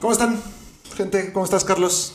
[0.00, 0.40] ¿Cómo están,
[0.96, 1.32] gente?
[1.32, 2.14] ¿Cómo estás, Carlos?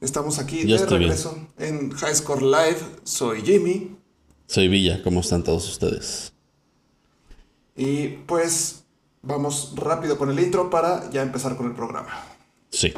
[0.00, 0.88] Estamos aquí Yo de bien.
[0.88, 2.78] regreso en High Score Live.
[3.04, 3.96] Soy Jimmy.
[4.46, 6.32] Soy Villa, ¿cómo están todos ustedes?
[7.76, 8.84] Y pues
[9.22, 12.24] vamos rápido con el intro para ya empezar con el programa.
[12.70, 12.92] Sí.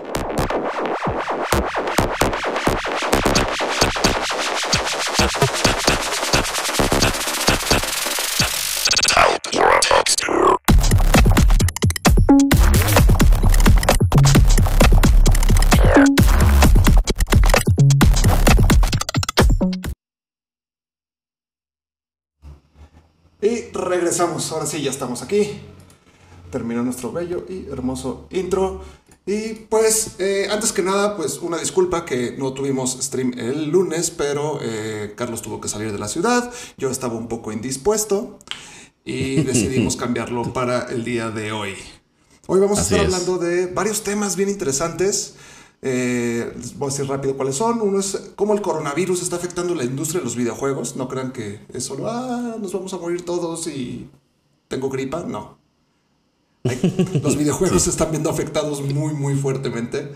[23.81, 24.51] Regresamos.
[24.53, 25.61] Ahora sí, ya estamos aquí.
[26.51, 28.83] Terminó nuestro bello y hermoso intro.
[29.27, 34.11] Y pues, eh, antes que nada, pues una disculpa que no tuvimos stream el lunes,
[34.11, 36.53] pero eh, Carlos tuvo que salir de la ciudad.
[36.79, 38.39] Yo estaba un poco indispuesto
[39.05, 41.75] y decidimos cambiarlo para el día de hoy.
[42.47, 43.05] Hoy vamos a estar es.
[43.05, 45.35] hablando de varios temas bien interesantes.
[45.83, 47.81] Eh, les voy a decir rápido cuáles son.
[47.81, 50.97] Uno es cómo el coronavirus está afectando la industria de los videojuegos.
[50.97, 54.09] No crean que es solo, ah, nos vamos a morir todos y
[54.69, 55.23] tengo gripa.
[55.25, 55.59] No.
[56.65, 60.13] Hay- los videojuegos se están viendo afectados muy, muy fuertemente.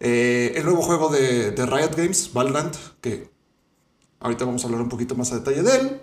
[0.00, 3.30] Eh, el nuevo juego de, de Riot Games, Valorant, que
[4.20, 6.00] ahorita vamos a hablar un poquito más a detalle de él.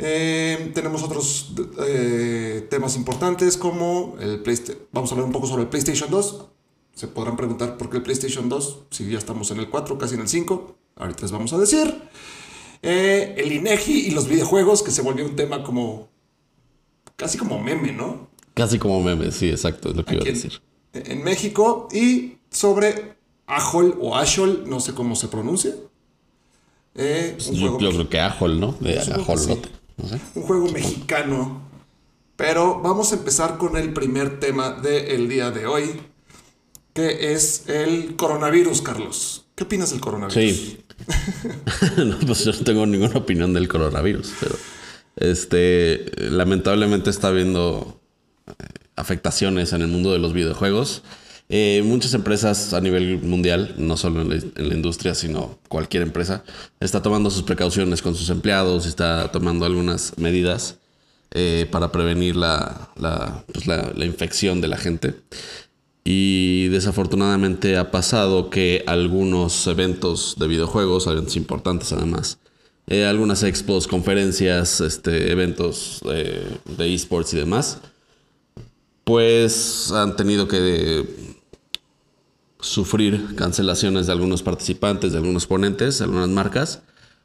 [0.00, 4.82] Eh, tenemos otros eh, temas importantes como el PlayStation.
[4.92, 6.46] Vamos a hablar un poco sobre el PlayStation 2.
[6.98, 10.16] Se podrán preguntar por qué el PlayStation 2, si ya estamos en el 4, casi
[10.16, 10.76] en el 5.
[10.96, 11.94] Ahorita les vamos a decir.
[12.82, 16.08] Eh, el INEGI y los videojuegos, que se volvió un tema como.
[17.14, 18.26] casi como meme, ¿no?
[18.54, 20.60] Casi como meme, sí, exacto, es lo que iba a Aquí en- decir.
[20.92, 21.86] En México.
[21.92, 23.14] Y sobre
[23.46, 25.76] Ajol o Ashol, no sé cómo se pronuncia.
[26.96, 28.74] Eh, un, Yo, creo que Ajol, ¿no?
[28.80, 29.12] De sí.
[29.96, 30.20] No sé.
[30.34, 31.62] un juego mexicano.
[32.34, 36.00] Pero vamos a empezar con el primer tema del día de hoy,
[36.98, 39.44] es el coronavirus, Carlos.
[39.54, 40.56] ¿Qué opinas del coronavirus?
[40.56, 40.84] Sí.
[42.04, 44.56] no, pues yo no tengo ninguna opinión del coronavirus, pero
[45.16, 48.00] este lamentablemente está habiendo
[48.46, 48.52] eh,
[48.96, 51.02] afectaciones en el mundo de los videojuegos.
[51.48, 56.44] Eh, muchas empresas a nivel mundial, no solo en la, industria, sino cualquier empresa,
[56.78, 60.76] está tomando sus precauciones con sus empleados, está tomando algunas medidas
[61.30, 65.14] eh, para prevenir pues, la infección de la gente.
[66.10, 72.38] Y desafortunadamente ha pasado que algunos eventos de videojuegos, eventos importantes además,
[72.86, 76.48] eh, algunas expos, conferencias, este, eventos eh,
[76.78, 77.80] de esports y demás,
[79.04, 81.04] pues han tenido que
[82.58, 86.80] sufrir cancelaciones de algunos participantes, de algunos ponentes, de algunas marcas,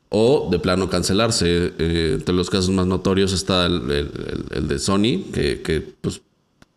[0.09, 1.71] o de plano cancelarse.
[1.79, 6.21] Eh, entre los casos más notorios está el, de Sony, que, que, pues,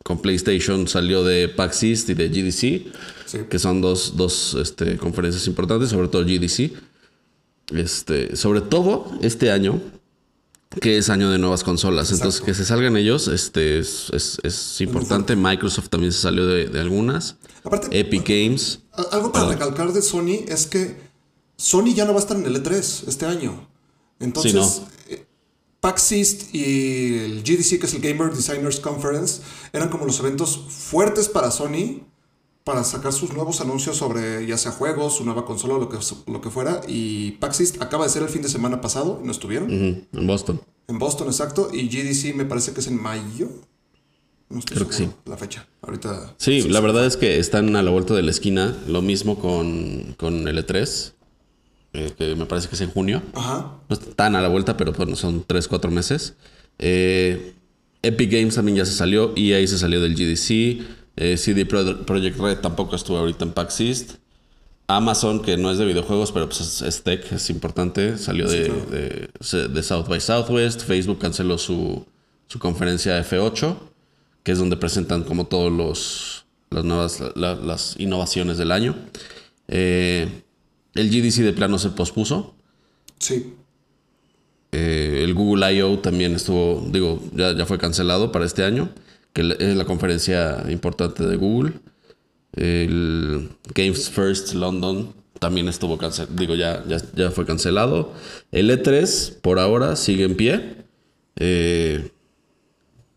[0.06, 2.92] con PlayStation salió de PAX East y de GDC,
[3.26, 3.38] Sí.
[3.50, 6.72] que son dos, dos este, conferencias importantes, sobre todo GDC.
[7.74, 9.80] Este, sobre todo este año,
[10.80, 12.12] que es año de nuevas consolas.
[12.12, 15.34] Entonces, que se salgan ellos este, es, es- es importante.
[15.34, 17.34] Microsoft también se salió de, de algunas.
[17.64, 18.78] Aparte, Epic Games.
[19.10, 20.96] algo para recalcar de Sony es que
[21.56, 23.66] Sony ya no va a estar en el E3 este año.
[24.20, 24.95] Entonces, Sí, no.
[25.80, 29.42] PAX East y el GDC, que es el Gamer Designers Conference,
[29.72, 32.02] eran como los eventos fuertes para Sony
[32.66, 35.98] para sacar sus nuevos anuncios sobre ya sea juegos, su nueva consola o lo que,
[36.26, 36.80] lo que fuera.
[36.88, 39.70] Y PAX East acaba de ser el fin de semana pasado, y no estuvieron.
[39.70, 40.60] En Boston.
[40.88, 41.68] En Boston, exacto.
[41.72, 43.48] Y GDC me parece que es en mayo.
[44.48, 45.68] No estoy Creo que seguro la fecha.
[45.80, 46.34] Ahorita.
[46.38, 48.76] Sí, la verdad es que están a la vuelta de la esquina.
[48.88, 51.12] Lo mismo con, con el E3,
[51.96, 53.22] eh, que me parece que es en junio.
[53.34, 53.72] Ajá.
[53.88, 56.34] No está tan a la vuelta, pero bueno, son 3, 4 meses.
[56.78, 57.54] Eh,
[58.02, 59.32] Epic Games también ya se salió.
[59.36, 60.82] EA se salió del GDC.
[61.16, 64.10] eh, CD Pro- Projekt Red tampoco estuvo ahorita en PAX East.
[64.88, 68.66] Amazon, que no es de videojuegos, pero pues es, es tech, es importante, salió de,
[68.66, 68.86] claro.
[68.90, 70.82] de- de South by Southwest.
[70.82, 72.06] Facebook canceló su,
[72.46, 73.76] su conferencia F8,
[74.44, 78.94] que es donde presentan como todos los las nuevas la- las innovaciones del año.
[79.68, 80.28] Eh,
[80.96, 82.54] el GDC de plano se pospuso.
[83.18, 83.54] Sí.
[84.72, 85.98] Eh, el Google I.O.
[86.00, 88.90] también estuvo, digo, ya, ya fue cancelado para este año,
[89.32, 91.72] que es la conferencia importante de Google.
[92.52, 98.12] El Games First London también estuvo cancelado, digo, ya, ya, ya fue cancelado.
[98.52, 100.76] El E3 por ahora sigue en pie.
[101.36, 102.10] Eh,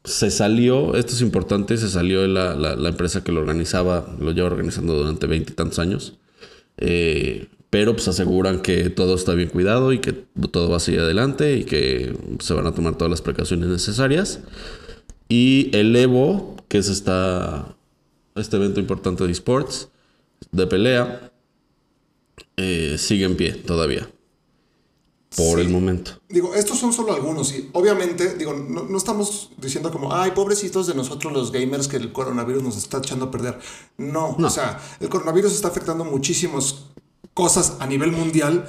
[0.04, 4.32] se salió, esto es importante, se salió la, la- la empresa que lo organizaba, lo
[4.32, 6.18] lleva organizando durante veintitantos años.
[6.78, 11.02] Eh, pero pues aseguran que todo está bien cuidado y que todo va a seguir
[11.02, 14.40] adelante y que se van a tomar todas las precauciones necesarias.
[15.28, 17.76] Y el Evo, que es esta,
[18.36, 19.90] este evento importante de esports,
[20.52, 21.32] de pelea,
[22.58, 24.10] eh, sigue en pie todavía.
[25.38, 26.14] Por el momento.
[26.28, 30.96] Digo, estos son solo algunos y obviamente, digo, no, estamos diciendo como, ay, pobrecitos de
[30.96, 33.60] nosotros los gamers que el coronavirus nos está echando a perder.
[34.00, 36.86] No, o sea, el coronavirus está afectando muchísimas
[37.40, 38.68] cosas a nivel mundial.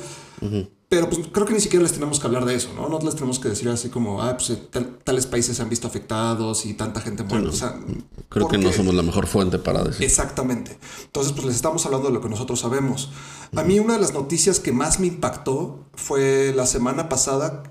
[0.88, 2.88] Pero pues creo que ni siquiera les tenemos que hablar de eso, ¿no?
[2.88, 4.56] No les tenemos que decir así como, ah, pues
[5.04, 7.48] tales países se han visto afectados y tanta gente muere.
[7.48, 7.80] o sea,
[8.28, 10.04] creo que no somos la mejor fuente para decir.
[10.04, 10.78] Exactamente.
[11.04, 13.10] Entonces, pues les estamos hablando de lo que nosotros sabemos.
[13.56, 17.64] A mí una de las noticias que más me impactó fue la semana pasada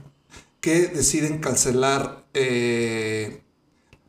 [0.60, 3.42] que deciden cancelar, eh,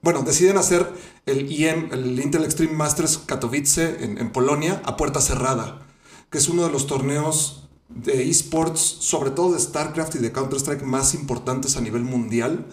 [0.02, 0.92] bueno, deciden hacer
[1.26, 5.86] el IEM, el Intel Extreme Masters Katowice en, en Polonia, a puerta cerrada,
[6.30, 10.82] que es uno de los torneos de esports, sobre todo de StarCraft y de Counter-Strike
[10.82, 12.66] más importantes a nivel mundial.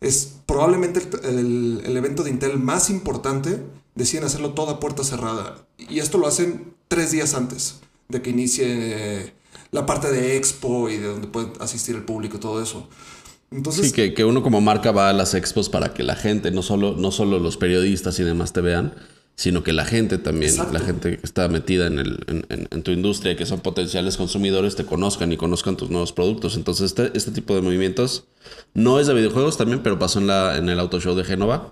[0.00, 3.62] Es probablemente el, evento de Intel más importante.
[3.94, 5.66] Deciden hacerlo todo a puerta cerrada.
[5.78, 9.32] Y esto lo hacen tres días antes de que inicie
[9.70, 12.88] la parte de expo y de donde puede asistir el público y todo eso.
[13.50, 16.50] Entonces, sí, que, que, uno como marca va a las expos para que la gente,
[16.50, 18.94] no solo, no solo los periodistas y demás te vean,
[19.36, 23.32] sino que la gente también, la gente que está metida en, el, en, tu industria
[23.32, 26.56] y que son potenciales consumidores, te conozcan y conozcan tus nuevos productos.
[26.56, 28.24] Entonces, este, este tipo de movimientos
[28.72, 31.70] no es de videojuegos también, pero pasó en, la, en el auto show de Génova.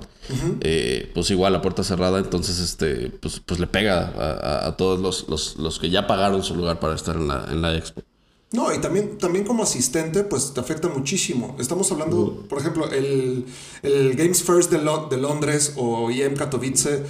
[0.60, 5.26] Eh, pues igual, la puerta cerrada, entonces este, pues, pues le pega a, todos los,
[5.28, 8.02] los, los, que ya pagaron su lugar para estar en la, en la expo.
[8.52, 11.56] No, y también, también como asistente, pues te afecta muchísimo.
[11.58, 13.46] Estamos hablando, por ejemplo, el,
[13.82, 17.02] el Games First de, de Londres o IEM Katowice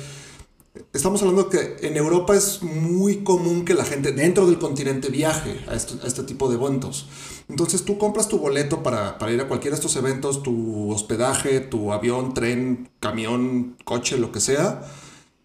[0.92, 5.64] Estamos hablando que en Europa es muy común que la gente dentro del continente viaje
[5.68, 7.06] a este, tipo de eventos.
[7.48, 11.92] Entonces tú compras tu boleto para, ir a cualquiera de estos eventos, tu hospedaje, tu
[11.92, 14.82] avión, tren, camión, coche, lo que sea,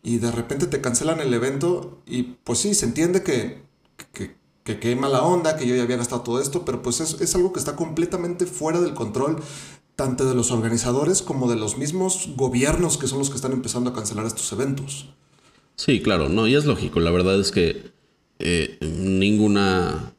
[0.01, 3.61] y de repente te cancelan el evento y pues sí, se entiende que,
[4.13, 7.53] que, que onda, que yo ya había gastado todo esto, pero pues es, es algo
[7.53, 9.43] que está completamente fuera del control
[9.99, 13.89] tanto de los organizadores como de los mismos gobiernos que son los que están empezando
[13.89, 15.07] a cancelar estos eventos.
[15.75, 17.01] Sí, claro, no, y es lógico.
[17.01, 17.91] La verdad es que
[18.39, 20.13] eh, ninguna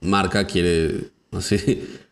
[0.00, 1.56] marca quiere así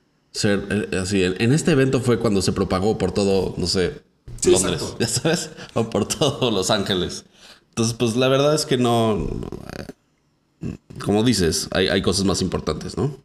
[0.32, 1.22] ser eh, así.
[1.22, 4.02] En, este evento fue cuando se propagó por todo, no sé,
[4.44, 7.26] Londres, ya sabes, o por todo Los Ángeles.
[7.68, 9.28] Entonces, pues la verdad es que no,
[11.04, 13.16] como dices, hay, cosas más importantes, ¿no?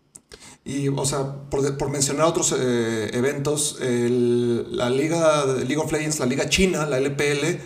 [0.69, 6.47] Y, o sea, por, mencionar otros eh, eventos, la Liga League of Legends, la Liga
[6.47, 7.59] China, la LPL,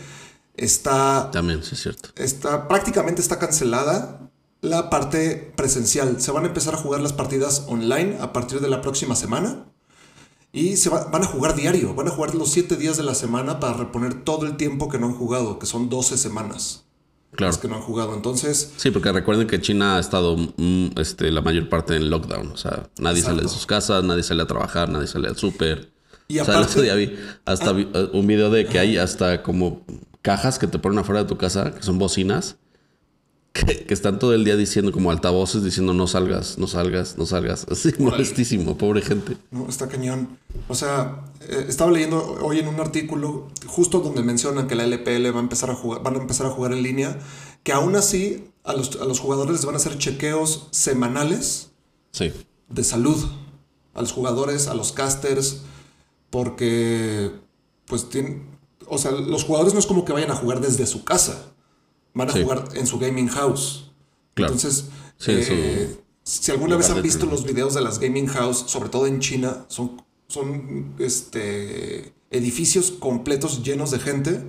[0.55, 1.29] está...
[1.29, 2.09] También, sí es cierto.
[2.15, 6.21] Está, prácticamente está cancelada la parte presencial.
[6.21, 9.65] Se van a empezar a jugar las partidas online a partir de la próxima semana.
[10.53, 13.59] Y se van a jugar diario, van a jugar los 7 días de la semana
[13.59, 16.85] para reponer todo el tiempo que no han jugado, que son 12 semanas.
[17.35, 17.59] Claro.
[17.59, 18.13] que no han jugado.
[18.13, 18.73] Entonces.
[18.77, 22.51] Sí, porque recuerden que China ha estado mm, este, la mayor parte en lockdown.
[22.51, 25.91] O sea, nadie sale de sus casas, nadie sale a trabajar, nadie sale al súper.
[26.27, 27.15] Y aparte, o sea, el otro día vi
[27.45, 28.09] hasta ah.
[28.13, 29.85] un video de que hay hasta como
[30.21, 32.57] cajas que te ponen afuera de tu casa, que son bocinas,
[33.53, 37.65] que, están todo el día diciendo como altavoces, diciendo no salgas, no salgas, no salgas.
[37.71, 39.37] Así, molestísimo, pobre gente.
[39.51, 40.39] No, está cañón.
[40.67, 45.33] O sea, eh, estaba leyendo hoy en un artículo, justo donde mencionan que la LPL
[45.33, 47.19] va a empezar a jugar, van a empezar a jugar en línea,
[47.61, 51.69] que aún así a los, a los jugadores les van a hacer chequeos semanales
[52.11, 52.33] sí.
[52.69, 53.23] de salud.
[53.93, 55.61] A los jugadores, a los casters,
[56.31, 57.31] porque
[57.85, 58.47] pues tienen,
[58.87, 61.52] o sea, los jugadores no es como que vayan a jugar desde su casa.
[62.13, 63.91] Van a jugar en su gaming house.
[64.35, 64.85] Entonces,
[65.27, 69.19] eh, si alguna vez han visto los videos de las gaming house, sobre todo en
[69.19, 74.43] China, son, son este, edificios completos llenos de gente.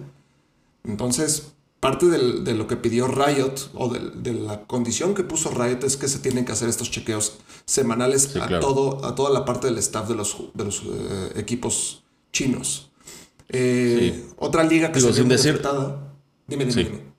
[0.85, 5.97] Entonces, parte de lo que pidió Riot o de, la condición que puso Riot es
[5.97, 9.79] que se tienen que hacer estos chequeos semanales a, todo, a toda la parte del
[9.79, 12.03] staff de los, de los eh, equipos
[12.33, 12.91] chinos.
[13.51, 15.61] Eh, otra liga que se sin decir,
[16.47, 17.14] Dime, dime,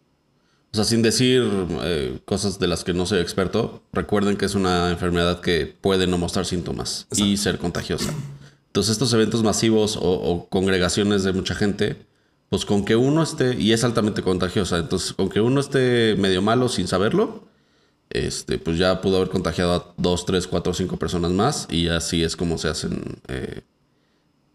[0.76, 1.42] O sea, sin decir
[1.84, 6.06] eh, cosas de las que no soy experto, recuerden que es una enfermedad que puede
[6.06, 8.14] no mostrar síntomas y ser contagiosa.
[8.68, 12.06] Entonces, estos eventos masivos o, congregaciones de mucha gente,
[12.50, 16.42] pues con que uno esté, y es altamente contagiosa, entonces con que uno esté medio
[16.42, 17.48] malo sin saberlo,
[18.10, 22.22] este, pues ya pudo haber contagiado a dos, tres, cuatro, cinco personas más, y así
[22.22, 23.62] es como se hacen eh,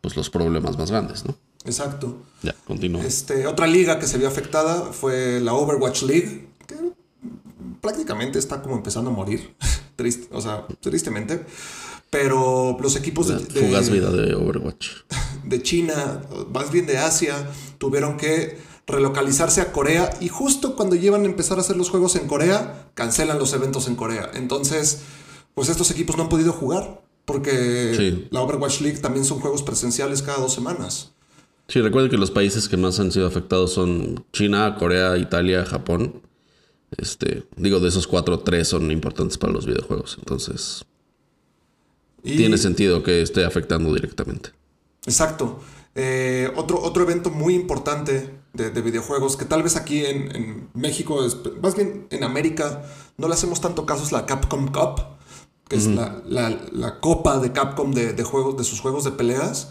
[0.02, 1.38] pues los problemas más grandes, ¿no?
[1.64, 2.22] Exacto.
[2.42, 3.04] Ya, continúa.
[3.04, 6.76] Este, otra liga que se vio afectada fue la Overwatch League, que
[7.80, 9.54] prácticamente está como empezando a morir,
[9.96, 11.44] Triste, o sea, tristemente.
[12.08, 14.88] Pero los equipos de, de, vida de Overwatch.
[15.44, 17.48] De China, más bien de Asia,
[17.78, 22.16] tuvieron que relocalizarse a Corea y justo cuando llevan a empezar a hacer los juegos
[22.16, 24.30] en Corea, cancelan los eventos en Corea.
[24.34, 25.00] Entonces,
[25.54, 28.28] pues estos equipos no han podido jugar porque Sí.
[28.30, 31.12] la Overwatch League también son juegos presenciales cada dos semanas.
[31.70, 36.20] Sí, recuerden que los países que más han sido afectados son China, Corea, Italia, Japón.
[36.96, 40.16] Este, digo, de esos cuatro, tres son importantes para los videojuegos.
[40.18, 40.84] Entonces,
[42.24, 44.50] Y- tiene sentido que esté afectando directamente.
[45.06, 45.60] Exacto.
[45.94, 50.68] Eh, otro, otro evento muy importante de, de videojuegos que tal vez aquí en, en
[50.74, 51.24] México,
[51.62, 52.82] más bien en América,
[53.16, 55.02] no le hacemos tanto caso es la Capcom Cup,
[55.68, 59.12] que es la, la- la copa de Capcom de, de juegos, de sus juegos de
[59.12, 59.68] peleas.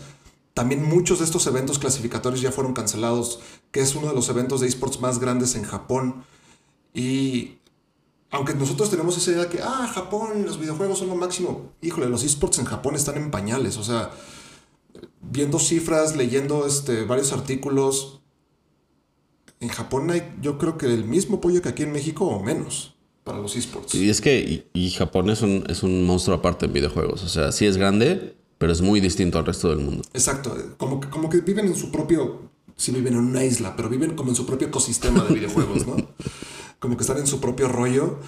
[0.59, 3.39] También muchos de estos eventos clasificatorios ya fueron cancelados,
[3.71, 6.25] que es uno de los eventos de esports más grandes en Japón.
[6.93, 7.59] Y
[8.29, 11.71] aunque nosotros tenemos esa idea que, ah, Japón, los videojuegos son lo máximo.
[11.79, 13.77] Híjole, los esports en Japón están en pañales.
[13.77, 14.11] O sea,
[15.21, 18.19] viendo cifras, leyendo este, varios artículos,
[19.61, 22.95] en Japón hay yo creo que el mismo apoyo que aquí en México o menos
[23.23, 23.95] para los esports.
[23.95, 27.23] Y es que y, Japón es un, es un monstruo aparte en videojuegos.
[27.23, 30.03] O sea, sí es grande, pero es muy distinto al resto del mundo.
[30.13, 32.41] Exacto, como que, como que viven en su propio,
[32.77, 35.95] sí viven en una isla, pero viven como en su propio ecosistema de videojuegos, ¿no?
[36.79, 38.19] Como que están en su propio rollo.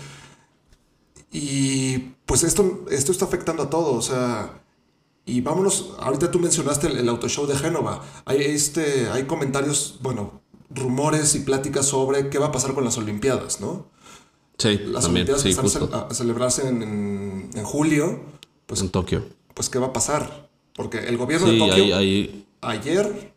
[1.31, 4.61] Y pues esto, esto está afectando a todo, o sea,
[5.25, 9.99] y vámonos, ahorita tú mencionaste el, el auto show de Génova, hay, este, hay comentarios,
[10.01, 13.85] bueno, rumores y pláticas sobre qué va a pasar con las Olimpiadas, ¿no?
[14.57, 16.07] Sí, Las también, Olimpiadas sí, están justo.
[16.09, 18.19] a celebrarse en, en- en julio,
[18.65, 19.23] pues, En Tokio.
[19.53, 20.49] Pues ¿qué va a pasar?
[20.73, 23.33] Porque el gobierno Sí, de Tokio ahí, ahí ayer,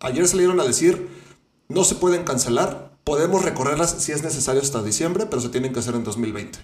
[0.00, 1.08] ayer salieron a decir,
[1.68, 5.80] no se pueden cancelar, podemos recorrerlas si es necesario hasta diciembre, pero se tienen que
[5.80, 6.58] hacer en 2020.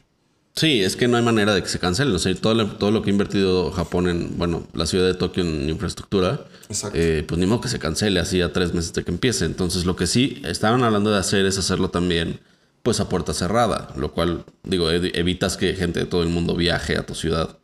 [0.57, 2.15] Sí, es que no hay manera de que se cancelen.
[2.15, 5.15] O sea, todo lo, todo lo que ha invertido Japón en, bueno, la ciudad de
[5.15, 6.47] Tokio en infraestructura,
[6.93, 9.47] eh, pues ni modo que se cancele así a tres meses de que empiece.
[9.47, 12.39] Entonces, lo que sí estaban hablando de hacer es hacerlo también,
[12.85, 16.55] pues a puerta cerrada, lo cual, digo, ev- evitas que gente de todo el mundo
[16.55, 17.59] viaje a tu ciudad.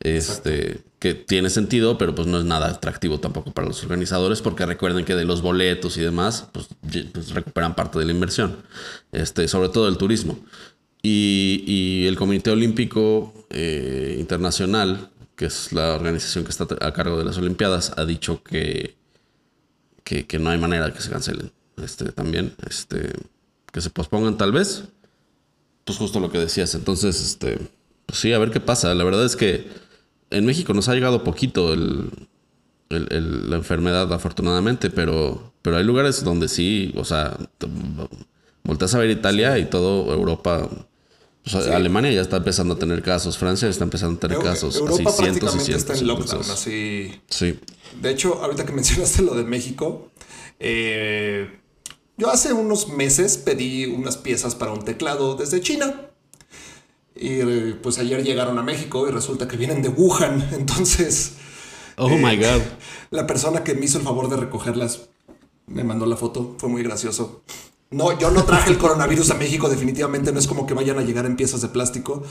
[0.00, 4.66] Este, que tiene sentido, pero pues no es nada atractivo tampoco para los organizadores, porque
[4.66, 6.68] recuerden que de los boletos y demás, pues,
[7.12, 8.56] pues recuperan parte de la inversión,
[9.12, 10.38] este, sobre todo el turismo.
[11.02, 17.18] Y, y el Comité Olímpico eh, Internacional, que es la organización que está a cargo
[17.18, 18.96] de las Olimpiadas, ha dicho que,
[20.02, 21.52] que, que no hay manera de que se cancelen.
[21.82, 23.12] Este, también, este,
[23.72, 24.84] que se pospongan tal vez.
[25.84, 26.74] Pues justo lo que decías.
[26.74, 27.58] Entonces, este,
[28.06, 28.94] pues sí, a ver qué pasa.
[28.94, 29.68] La verdad es que
[30.30, 32.10] en México nos ha llegado poquito el,
[32.90, 37.36] el- el- la enfermedad, afortunadamente, pero, pero hay lugares donde sí, o sea,
[38.64, 40.68] volteas a ver Italia y todo Europa.
[41.44, 44.76] o sea, Alemania ya está empezando a tener casos, Francia está empezando a tener casos,
[44.76, 45.74] así cientos y cientos.
[45.76, 47.12] está en lockdown, entonces, así.
[47.28, 47.58] sí.
[48.00, 50.10] De hecho, ahorita que mencionaste lo de México,
[50.58, 51.48] eh,
[52.16, 56.02] yo hace unos meses pedí unas piezas para un teclado desde China.
[57.18, 60.48] Y eh, pues ayer llegaron a México y resulta que vienen de Wuhan.
[60.58, 61.32] Entonces,
[61.96, 62.60] Oh my God.
[63.10, 65.08] la persona que me hizo el favor de recogerlas
[65.66, 66.54] me mandó la foto.
[66.58, 67.42] Fue muy gracioso.
[67.90, 70.30] No, yo no traje el coronavirus a México, definitivamente.
[70.32, 72.22] No es como que vayan a llegar en piezas de plástico.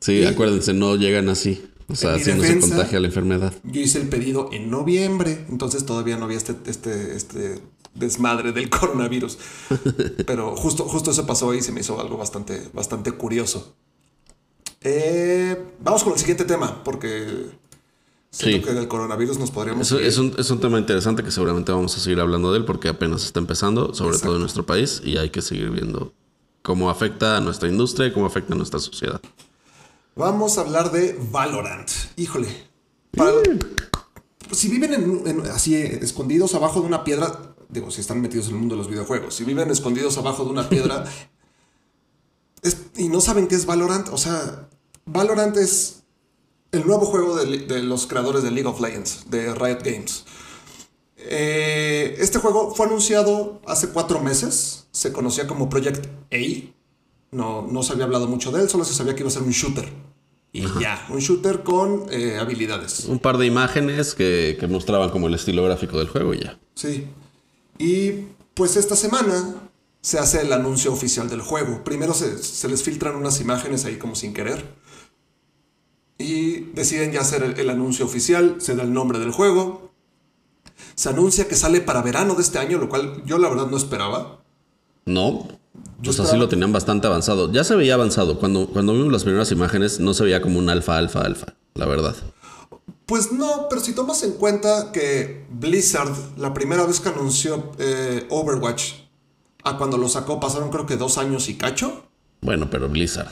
[0.00, 1.64] Sí, acuérdense, no llegan así.
[1.88, 3.52] O sea, así no se defensa- contagia la enfermedad.
[3.64, 7.58] Yo hice el pedido en noviembre, entonces todavía no había este, este, este
[7.94, 9.38] desmadre del coronavirus.
[10.26, 13.74] Pero justo, justo eso pasó y se me hizo algo bastante, bastante curioso.
[14.80, 17.46] Eh, vamos con el siguiente tema, porque
[18.30, 18.72] siento Sí.
[18.72, 19.90] que del coronavirus nos podríamos...
[19.92, 22.88] Es, un, es un tema interesante que seguramente vamos a seguir hablando de él porque
[22.88, 24.26] apenas está empezando, sobre Exacto.
[24.26, 26.12] todo en nuestro país, y hay que seguir viendo
[26.62, 29.20] cómo afecta a nuestra industria y cómo afecta a nuestra sociedad.
[30.16, 31.88] Vamos a hablar de Valorant.
[32.16, 32.48] Híjole.
[33.16, 33.32] Para-
[34.50, 38.54] si viven en- en- así escondidos abajo de una piedra, digo, si están metidos en
[38.54, 41.04] el mundo de los videojuegos, si viven escondidos abajo de una piedra
[42.62, 44.68] es- y no saben qué es Valorant, o sea,
[45.06, 46.02] Valorant es
[46.72, 50.24] el nuevo juego de, de los creadores de League of Legends, de Riot Games.
[51.16, 56.72] Eh, este juego fue anunciado hace cuatro meses, se conocía como Project A,
[57.30, 59.42] no, no se había hablado mucho de él, solo se sabía que iba a ser
[59.42, 59.88] un shooter.
[60.52, 63.06] Y ya, un shooter con eh, habilidades.
[63.06, 66.58] Un par de imágenes que, que mostraban como el estilo gráfico del juego y ya.
[66.76, 67.08] Sí.
[67.78, 69.54] Y pues esta semana
[70.00, 71.82] se hace el anuncio oficial del juego.
[71.84, 74.64] Primero se, se les filtran unas imágenes ahí como sin querer.
[76.18, 79.92] Y deciden ya hacer el, el anuncio oficial, se da el nombre del juego.
[80.94, 83.76] Se anuncia que sale para verano de este año, lo cual yo la verdad no
[83.76, 84.40] esperaba.
[85.06, 85.48] No,
[86.02, 87.50] pues así lo tenían bastante avanzado.
[87.50, 88.38] Ya se veía avanzado.
[88.38, 91.86] Cuando, cuando vimos las primeras imágenes, no se veía como un alfa, alfa, alfa, la
[91.86, 92.14] verdad.
[93.06, 98.26] Pues no, pero si tomas en cuenta que Blizzard, la primera vez que anunció eh,
[98.30, 98.92] Overwatch,
[99.62, 102.04] a cuando lo sacó pasaron creo que dos años y cacho.
[102.40, 103.28] Bueno, pero Blizzard.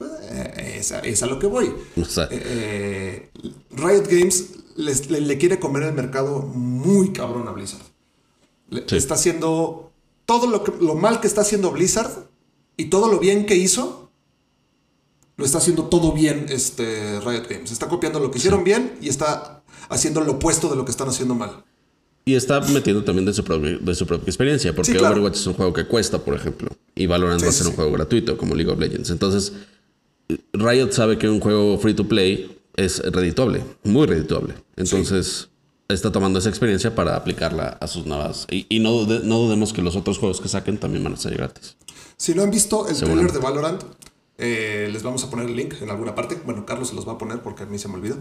[0.00, 1.72] Eh, es, a, es a lo que voy.
[2.00, 3.30] O sea, Eh,
[3.70, 7.82] Riot Games les- le, le quiere comer el mercado muy cabrón a Blizzard.
[8.70, 8.96] Le- Sí.
[8.96, 9.92] Está haciendo
[10.26, 12.10] todo lo, que, lo mal que está haciendo Blizzard
[12.76, 14.03] y todo lo bien que hizo,
[15.36, 17.72] lo está haciendo todo bien este, Riot Games.
[17.72, 21.08] Está copiando lo que hicieron bien y está haciendo lo opuesto de lo que están
[21.08, 21.64] haciendo mal.
[22.26, 25.14] Y está metiendo también de su, propia, de su propia experiencia, porque Sí, claro.
[25.14, 27.74] Overwatch es un juego que cuesta, por ejemplo, y Valorant Sí, va a ser un
[27.74, 29.10] juego gratuito, como League of Legends.
[29.10, 29.52] Entonces,
[30.54, 34.54] Riot sabe que un juego free to play es redituable, muy redituable.
[34.76, 35.50] Entonces,
[35.88, 38.46] está tomando esa experiencia para aplicarla a sus nuevas.
[38.50, 41.34] Y, y no, no dudemos que los otros juegos que saquen también van a ser
[41.34, 41.76] gratis.
[42.16, 43.82] Si no han visto el trailer de Valorant,
[44.38, 46.38] eh, les vamos a poner el link en alguna parte.
[46.44, 48.16] Bueno, Carlos se los va a poner porque a mí se me olvidó.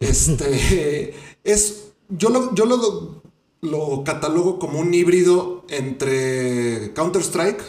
[0.00, 1.92] Este es.
[2.08, 3.22] Yo lo, yo lo,
[3.62, 7.62] lo catalogo como un híbrido entre Counter-Strike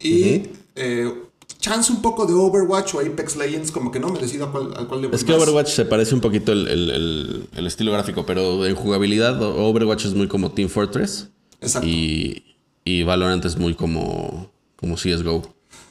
[0.00, 0.42] y
[0.76, 1.12] eh,
[1.58, 4.72] chance un poco de Overwatch o Apex Legends, como que no me decido a cuál,
[4.76, 5.42] al cuál le voy Es que más.
[5.42, 10.04] Overwatch se parece un poquito el, el- el- el estilo gráfico, pero en jugabilidad Overwatch
[10.06, 11.30] es muy como Team Fortress
[11.60, 11.88] Exacto.
[11.88, 12.44] y,
[12.84, 15.42] y Valorant es muy como, como CSGO.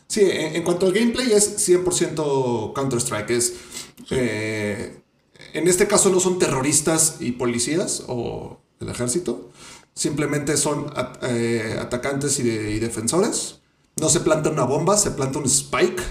[0.08, 3.30] Sí, en, en cuanto al gameplay es 100% Counter-Strike.
[3.32, 3.54] Es,
[4.12, 5.00] eh,
[5.54, 9.50] en este caso no son terroristas y policías o el ejército.
[9.94, 13.60] Simplemente son at- eh, atacantes y, de- y defensores.
[14.00, 16.02] No se planta una bomba, se planta un spike.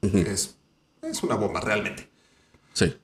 [0.00, 0.54] que es,
[1.02, 2.08] es una bomba realmente.
[2.72, 2.94] Sí.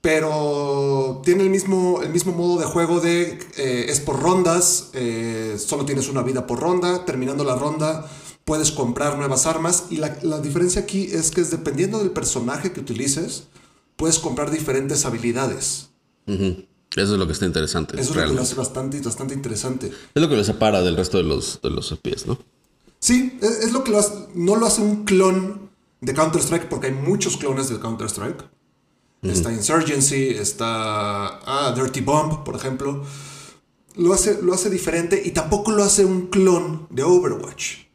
[0.00, 5.56] Pero tiene el mismo, el mismo modo de juego de eh, es por rondas, eh,
[5.58, 8.08] solo tienes una vida por ronda, terminando la ronda
[8.48, 12.72] puedes comprar nuevas armas y la, la diferencia aquí es que es dependiendo del personaje
[12.72, 13.42] que utilices,
[13.96, 15.90] puedes comprar diferentes habilidades.
[16.24, 16.62] Eso
[16.96, 18.00] es lo que está interesante.
[18.00, 18.42] Eso es lo que lo realmente.
[18.44, 19.88] hace bastante, bastante interesante.
[20.14, 22.38] Es lo que lo separa del resto de los, de los FPS, ¿no?
[22.98, 25.68] Sí, es, es lo que lo hace, no lo hace un clon
[26.00, 28.44] de Counter-Strike porque hay muchos clones de Counter-Strike.
[29.24, 33.04] Está Insurgency, está ah, Dirty Bomb, por ejemplo.
[33.96, 37.87] Lo hace, lo hace diferente y tampoco lo hace un clon de Overwatch.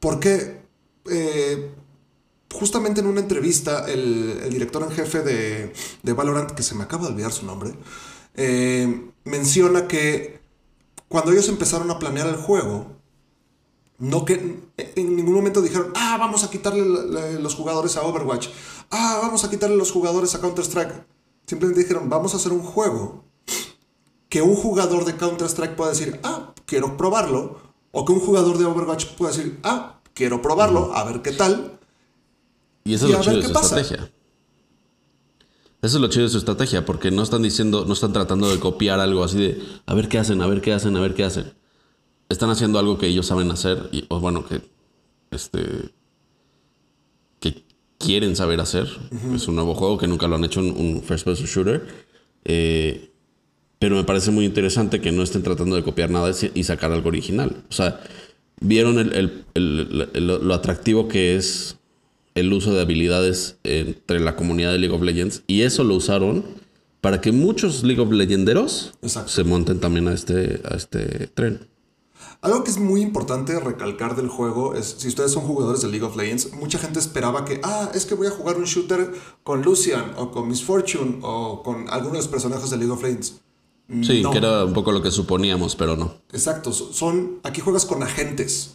[0.00, 0.62] Porque
[1.10, 1.70] eh,
[2.52, 7.12] justamente en una entrevista, el, director en jefe de, Valorant, que se me acaba de
[7.12, 7.72] olvidar su nombre,
[8.34, 10.40] eh, menciona que
[11.08, 12.98] cuando ellos empezaron a planear el juego,
[13.98, 18.48] no que en ningún momento dijeron, ah, vamos a quitarle los jugadores a Overwatch,
[18.90, 21.04] ah, vamos a quitarle los jugadores a Counter-Strike.
[21.46, 23.24] Simplemente dijeron, vamos a hacer un juego
[24.28, 28.64] que un jugador de Counter-Strike pueda decir, ah, quiero probarlo, o que un jugador de
[28.64, 31.78] Overwatch pueda decir, ah, quiero probarlo, a ver qué tal.
[32.84, 33.80] Y eso es lo chido de su pasa.
[33.80, 34.10] estrategia.
[35.80, 38.58] Eso es lo chido de su estrategia, porque no están diciendo, no están tratando de
[38.58, 41.24] copiar algo así de a ver qué hacen, a ver qué hacen, a ver qué
[41.24, 41.52] hacen.
[42.28, 44.60] Están haciendo algo que ellos saben hacer, y, o bueno, que
[45.30, 45.92] este
[47.40, 47.64] que
[47.98, 48.88] quieren saber hacer.
[49.34, 51.86] Es un nuevo juego que nunca lo han hecho un, un first person shooter.
[52.44, 53.12] Eh,
[53.78, 57.08] pero me parece muy interesante que no estén tratando de copiar nada y sacar algo
[57.08, 57.64] original.
[57.70, 58.00] O sea,
[58.60, 59.44] vieron el- el-
[60.14, 61.76] el- lo- atractivo que es
[62.34, 66.44] el uso de habilidades entre la comunidad de League of Legends y eso lo usaron
[67.00, 69.30] para que muchos League of Legenderos Exacto.
[69.30, 71.68] se monten también a este, a este tren.
[72.40, 76.04] Algo que es muy importante recalcar del juego es, si ustedes son jugadores de League
[76.04, 79.10] of Legends, mucha gente esperaba que, ah, es que voy a jugar un shooter
[79.42, 83.02] con Lucian o con Miss Fortune o con algunos de los personajes de League of
[83.02, 83.40] Legends.
[84.02, 84.30] Sí, No.
[84.30, 86.14] que era un poco lo que suponíamos, pero no.
[86.32, 88.74] Exacto, so- son, aquí juegas con agentes.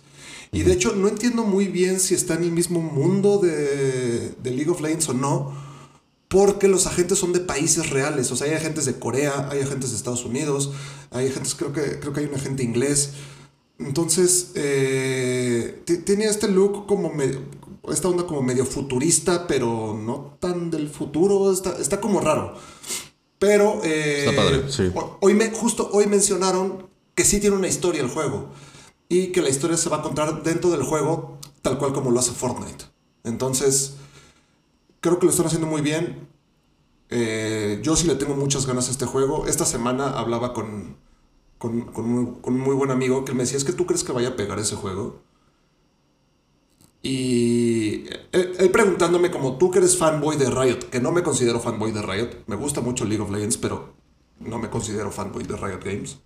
[0.52, 4.52] Y de hecho no entiendo muy bien si está en el mismo mundo de, de
[4.52, 5.52] League of Legends o no,
[6.28, 8.32] porque los agentes son de países reales.
[8.32, 10.71] O sea, hay agentes de Corea, hay agentes de Estados Unidos,
[11.12, 13.12] hay agentes, creo que, creo que hay un agente inglés.
[13.80, 17.39] Entonces, eh, ti- tiene este look como medio,
[17.91, 22.56] esta onda como medio futurista, pero no tan del futuro, está, está como raro.
[23.45, 24.89] Pero eh, Está padre, sí.
[24.95, 28.47] ho- hoy me, justo hoy mencionaron que sí tiene una historia el juego
[29.10, 32.19] y que la historia se va a contar dentro del juego tal cual como lo
[32.21, 32.86] hace Fortnite.
[33.25, 33.95] Entonces,
[35.01, 36.27] creo que lo están haciendo muy bien.
[37.10, 39.45] Eh, yo sí le tengo muchas ganas a este juego.
[39.45, 40.95] Esta semana hablaba con,
[41.58, 44.03] con, con un, con un muy buen amigo que me decía, es que tú crees
[44.06, 45.21] que vaya a pegar ese juego.
[47.06, 51.60] Y él, él preguntándome como tú que eres fanboy de Riot, que no me considero
[51.60, 53.94] fanboy de Riot, me gusta mucho League of Legends, pero
[54.39, 56.18] no me considero fanboy de Riot Games.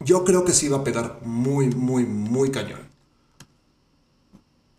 [0.00, 2.88] Yo creo que sí va a pegar muy, muy, muy cañón.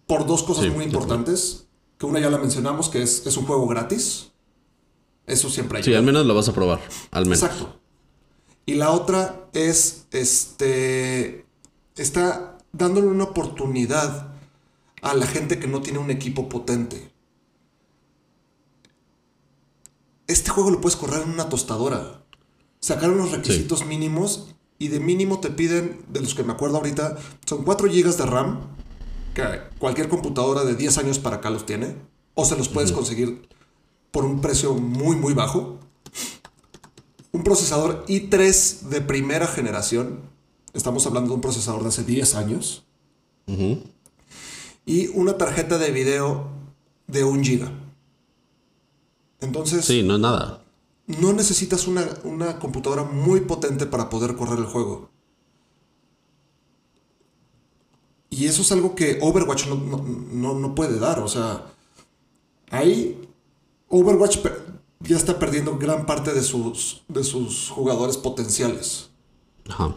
[0.08, 1.68] Por dos cosas Sí, muy importantes,
[1.98, 4.32] que una ya la mencionamos, que es, es un juego gratis.
[5.26, 5.84] Eso siempre hay.
[5.84, 6.82] Sí, al menos lo vas a probar.
[7.12, 7.42] Al menos.
[7.42, 7.80] Exacto.
[8.66, 11.46] Y la otra es, este,
[11.96, 14.34] está dándole una oportunidad
[15.02, 17.12] a la gente que no tiene un equipo potente.
[20.28, 22.24] Este juego lo puedes correr en una tostadora.
[22.80, 27.18] Sacaron los requisitos mínimos y de mínimo te piden, de los que me acuerdo ahorita,
[27.46, 28.62] son 4 GB de RAM,
[29.34, 29.44] que
[29.78, 31.96] cualquier computadora de 10 años para acá los tiene,
[32.34, 33.48] o se los puedes conseguir
[34.12, 35.80] por un precio muy, muy bajo.
[37.32, 40.22] Un procesador i3 de primera generación,
[40.74, 42.84] estamos hablando de un procesador de hace 10 años,
[44.86, 46.48] y una tarjeta de video
[47.08, 47.70] de 1 GB.
[49.42, 50.64] Entonces, Sí, no es nada.
[51.08, 55.10] no necesitas una, una computadora muy potente para poder correr el juego.
[58.30, 61.20] Y eso es algo que Overwatch no, no- no- no puede dar.
[61.20, 61.66] O sea,
[62.72, 63.22] ahí
[63.90, 64.40] Overwatch
[65.02, 69.10] ya está perdiendo gran parte de sus, de sus jugadores potenciales.
[69.70, 69.94] Ajá.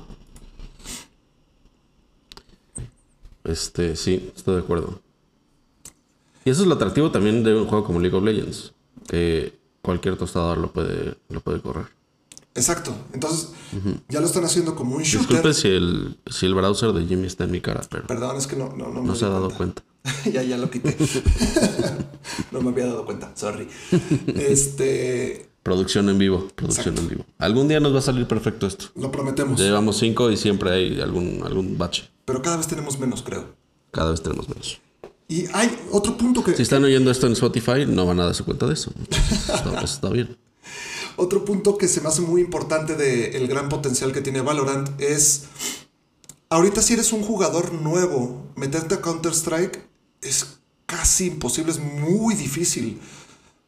[3.46, 5.00] Este, sí, estoy de acuerdo.
[6.44, 8.72] Y eso es lo atractivo también de un juego como League of Legends.
[9.08, 11.86] Que cualquier tostador lo puede, lo puede correr.
[12.54, 12.94] Exacto.
[13.12, 13.50] Entonces,
[14.08, 15.28] ya lo están haciendo como un shooter.
[15.28, 18.46] Disculpe si el, si el browser de Jimmy está en mi cara, pero Perdón, es
[18.46, 19.82] que no, no, no me no se ha dado cuenta.
[20.32, 20.96] ya, ya lo quité.
[22.52, 23.68] no me había dado cuenta, sorry.
[24.26, 27.00] Este, Producción en vivo, producción Exacto.
[27.02, 27.24] en vivo.
[27.38, 28.86] Algún día nos va a salir perfecto esto.
[28.94, 29.58] lo prometemos.
[29.58, 32.08] Ya llevamos cinco y siempre hay algún, algún bache.
[32.26, 33.54] Pero cada vez tenemos menos, creo.
[33.92, 34.78] Cada vez tenemos menos.
[35.28, 38.44] Y hay otro punto que Si están oyendo esto en Spotify, no van a darse
[38.44, 38.92] cuenta de eso.
[39.10, 40.36] Está, está bien.
[41.16, 45.44] otro punto que se me hace muy importante del gran potencial que tiene Valorant es
[46.50, 49.88] ahorita si eres un jugador nuevo, meterte a Counter Strike
[50.20, 53.00] es casi imposible, es muy difícil.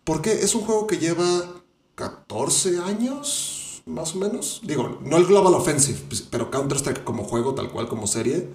[0.05, 1.63] Porque es un juego que lleva
[1.95, 3.58] 14 años,
[3.89, 4.61] más o menos.
[4.63, 8.49] Digo, no el Global Offensive, pues, pero Counter Strike como juego, tal cual como serie,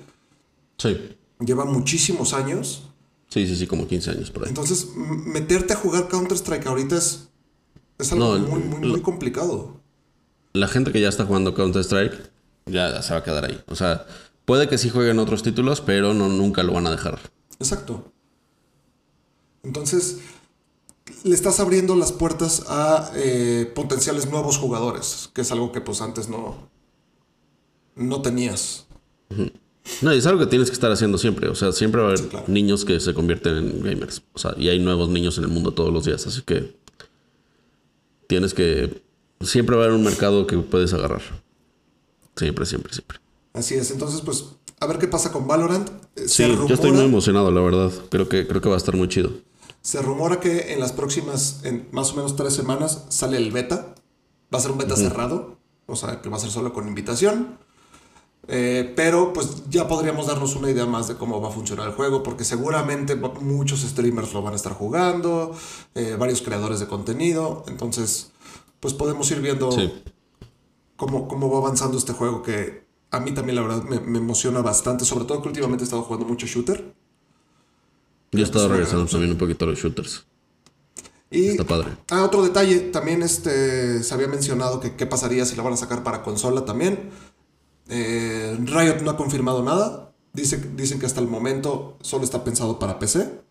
[0.78, 0.98] Sí.
[1.40, 2.84] lleva muchísimos años.
[3.30, 4.50] Sí, sí, sí, como 15 años por ahí.
[4.50, 7.30] Entonces, meterte a jugar Counter Strike ahorita es,
[7.98, 9.82] es algo No, muy, muy, lo- muy complicado.
[10.54, 12.14] La gente que ya está jugando Counter-Strike
[12.68, 13.60] ya se va a quedar ahí.
[13.68, 14.06] O sea,
[14.46, 17.20] puede que sí jueguen otros títulos, pero no, nunca lo van a dejar.
[17.60, 18.12] Exacto.
[19.64, 20.20] Entonces,
[21.24, 26.02] le estás abriendo las puertas a eh, potenciales nuevos jugadores, que es algo que pues
[26.02, 26.70] antes no,
[27.96, 28.86] no tenías.
[30.02, 31.50] No, y es algo que tienes que estar haciendo siempre.
[31.50, 32.46] O sea, siempre va a haber Sí, claro.
[32.48, 34.22] niños que se convierten en gamers.
[34.34, 36.26] O sea, y hay nuevos niños en el mundo todos los días.
[36.26, 36.76] Así que
[38.28, 39.02] tienes que.
[39.42, 41.22] Siempre va a haber un mercado que puedes agarrar.
[42.38, 43.20] Siempre, siempre, siempre.
[43.54, 43.92] Así es.
[43.92, 44.46] Entonces, pues,
[44.80, 45.90] a ver qué pasa con Valorant.
[46.16, 47.92] Eh, Sí, yo estoy muy emocionado, la verdad.
[48.10, 49.32] Creo que, creo que va a estar muy chido.
[49.84, 53.94] Se rumora que en las próximas, en más o menos tres semanas, sale el beta.
[54.52, 55.58] Va a ser un beta cerrado.
[55.86, 57.60] O sea, que va a ser solo con invitación.
[58.48, 61.94] Eh, pero pues ya podríamos darnos una idea más de cómo va a funcionar el
[61.94, 65.56] juego, porque seguramente muchos streamers lo van a estar jugando,
[65.96, 68.32] eh, varios creadores de contenido, entonces
[68.82, 69.94] pues podemos ir viendo Sí.
[70.98, 74.62] cómo, cómo va avanzando este juego que a mí también la verdad me, me emociona
[74.62, 76.94] bastante, sobre todo que últimamente he estado jugando mucho shooter.
[78.34, 80.26] Yo he estado regresando también un poquito a los shooters.
[81.32, 81.98] Y Está padre.
[82.10, 85.78] Ah, otro detalle, también este, se había mencionado que qué pasaría si la van a
[85.78, 87.10] sacar para consola también.
[87.90, 90.14] Eh, Riot no ha confirmado nada.
[90.34, 93.42] Dice, dicen que hasta el momento solo está pensado para PC.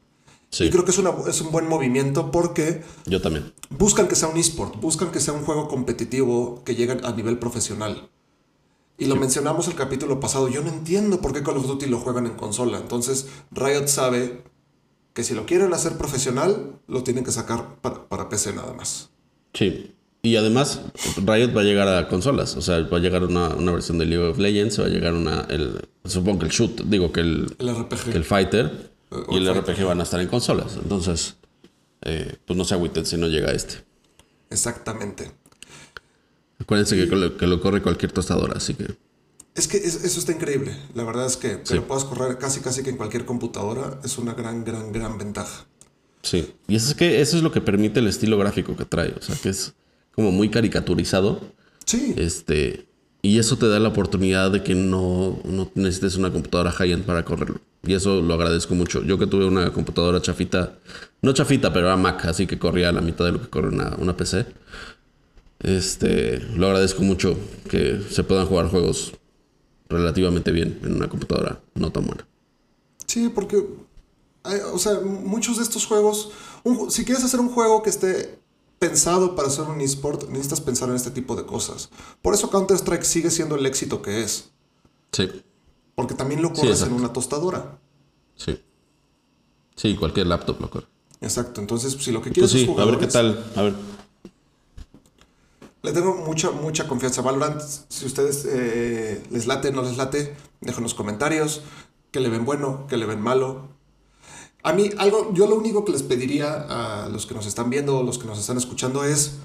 [0.51, 3.53] Sí, Y creo que es, una, es un buen movimiento porque yo también.
[3.71, 7.39] buscan que sea un esport, buscan que sea un juego competitivo que llegue a nivel
[7.39, 8.11] profesional.
[8.99, 11.99] Y lo mencionamos el capítulo pasado, yo no entiendo por qué Call of Duty lo
[11.99, 12.79] juegan en consola.
[12.79, 14.45] Entonces Riot sabe
[15.13, 19.11] que si lo quieren hacer profesional, lo tienen que sacar para, para PC nada más.
[19.55, 19.95] Sí.
[20.25, 20.83] Y además,
[21.17, 22.57] Riot va a llegar a consolas.
[22.57, 25.15] O sea, va a llegar una, una versión de League of Legends, va a llegar
[25.15, 25.43] una.
[25.51, 28.05] El, supongo que el shoot, digo que el, El RPG.
[28.13, 30.77] que el fighter Eh, y el RPG van a estar en consolas.
[30.81, 31.37] Entonces,
[32.03, 33.85] eh, pues no se agüiten si no llega este.
[34.49, 35.33] Exactamente.
[36.61, 38.87] Acuérdense que, lo, que lo corre cualquier tostadora, así que.
[39.55, 40.75] Es que es- eso está increíble.
[40.95, 44.17] La verdad es que que lo puedas correr casi casi que en cualquier computadora es
[44.19, 45.67] una gran, gran, gran ventaja.
[46.23, 46.55] Sí.
[46.69, 49.13] Y eso es que eso es lo que permite el estilo gráfico que trae.
[49.19, 49.75] O sea, que es
[50.15, 51.41] como muy caricaturizado.
[51.85, 52.87] Sí, Este.
[53.25, 57.25] Y eso te da la oportunidad de que no, no necesites una computadora high-end para
[57.25, 57.61] correrlo.
[57.87, 59.03] Y eso lo agradezco mucho.
[59.05, 60.75] Yo que tuve una computadora chafita,
[61.21, 63.69] no chafita, pero era Mac, así que corría a la mitad de lo que corre
[63.69, 64.47] una, una PC.
[65.61, 67.37] Este, lo agradezco mucho
[67.71, 69.13] que se puedan jugar juegos
[69.93, 72.27] relativamente bien en una computadora no tan buena.
[73.07, 73.65] sí, porque,
[74.43, 76.31] hay- o sea, muchos de estos juegos,
[76.65, 78.39] un si quieres hacer un juego que esté
[78.79, 81.91] pensado para hacer un eSport, necesitas pensar en este tipo de cosas.
[82.23, 84.51] Por eso Counter-Strike sigue siendo el éxito que es.
[85.13, 85.29] Sí,
[85.95, 86.95] Porque también lo corres en exacto.
[86.97, 87.79] una tostadora.
[88.37, 88.59] sí.
[89.75, 90.87] Sí, cualquier laptop lo corre.
[91.23, 91.61] Exacto.
[91.61, 93.43] Entonces, si lo que Pues quieres es sí, a ver qué tal.
[93.57, 93.75] A ver.
[95.83, 97.61] Le tengo mucha, mucha confianza a Valorant.
[97.61, 101.63] Si ustedes eh, les late, no les late, dejen los comentarios.
[102.13, 103.69] Que le ven bueno, que le ven malo.
[104.63, 108.03] A mí, algo, yo lo único que les pediría a los que nos están viendo,
[108.03, 109.39] los que nos están escuchando, es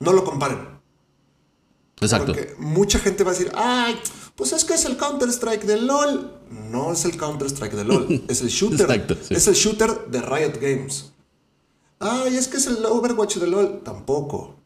[0.00, 0.76] no lo comparen.
[2.00, 2.32] Exacto.
[2.32, 3.96] Porque mucha gente va a decir, ay,
[4.34, 6.40] pues es que es el Counter-Strike de LOL.
[6.50, 8.90] No es el Counter-Strike de LOL, es el shooter.
[8.90, 9.34] Exacto, sí.
[9.34, 11.12] Es el shooter de Riot Games.
[12.00, 13.82] Ay, es que es el Overwatch de LOL.
[13.84, 14.56] Tampoco.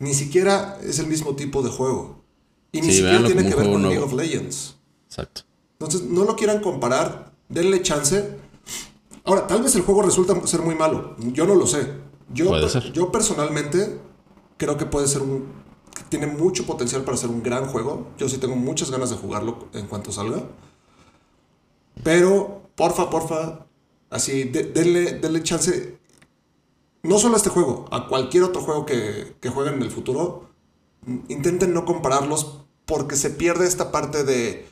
[0.00, 2.24] Ni siquiera es el mismo tipo de juego.
[2.72, 4.12] Y ni Sí, siquiera tiene que ver con League of.
[4.14, 4.76] Legends.
[5.06, 5.42] Exacto.
[5.78, 8.36] Entonces, no lo quieran comparar, denle chance.
[9.24, 11.14] Ahora, tal vez el juego resulta ser muy malo.
[11.18, 11.86] Yo no lo sé.
[12.32, 12.92] Yo, Puede per- ser.
[12.92, 13.98] yo personalmente
[14.56, 15.46] creo que puede ser un.
[16.08, 18.08] tiene mucho potencial para ser un gran juego.
[18.18, 20.42] Yo sí tengo muchas ganas de jugarlo en cuanto salga.
[22.02, 23.66] Pero, porfa, porfa,
[24.08, 25.98] así, de- denle, denle chance.
[27.02, 30.50] No solo a este juego, a cualquier otro juego que, que jueguen en el futuro.
[31.28, 34.66] Intenten no compararlos porque se pierde esta parte de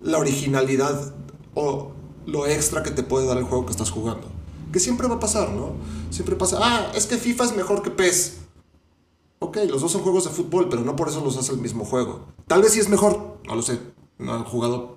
[0.00, 1.14] la originalidad
[1.54, 1.92] o
[2.26, 4.28] lo extra que te puede dar el juego que estás jugando.
[4.72, 5.72] Que siempre va a pasar, ¿no?
[6.10, 8.38] Siempre pasa, ah, es que FIFA es mejor que PES.
[9.38, 11.84] Ok, los dos son juegos de fútbol, pero no por eso los hace el mismo
[11.84, 12.26] juego.
[12.46, 13.80] Tal vez sí es mejor, no lo sé.
[14.18, 14.95] No he jugado.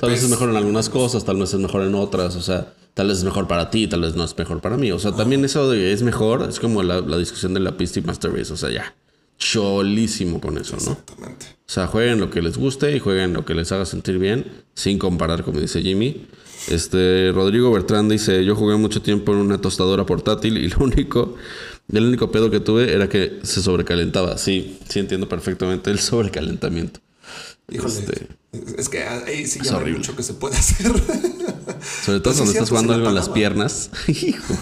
[0.00, 2.72] Tal vez es mejor en algunas cosas, tal vez es mejor en otras, o sea,
[2.94, 4.90] tal vez es mejor para ti, tal vez no es mejor para mí.
[4.92, 7.98] O sea, también eso de es mejor, es como la, la discusión de la pista
[7.98, 8.94] y Master Race, o sea, ya,
[9.36, 10.92] cholísimo con eso, ¿no?
[10.92, 11.46] Exactamente.
[11.50, 14.46] O sea, jueguen lo que les guste y jueguen lo que les haga sentir bien,
[14.74, 16.26] sin comparar, como dice Jimmy.
[16.68, 21.36] Este, Rodrigo Bertrand dice, yo jugué mucho tiempo en una tostadora portátil y lo único,
[21.92, 24.38] el único pedo que tuve era que se sobrecalentaba.
[24.38, 27.00] Sí, sí entiendo perfectamente el sobrecalentamiento.
[27.70, 27.94] Híjole.
[27.94, 28.28] Este-
[28.78, 29.98] Es que ahí sí Es ya hay horrible.
[29.98, 30.86] mucho que se puede hacer.
[30.88, 33.90] Sobre todo Pues sí, cuando cierto, estás jugando algo en las piernas.
[34.08, 34.54] Hijo.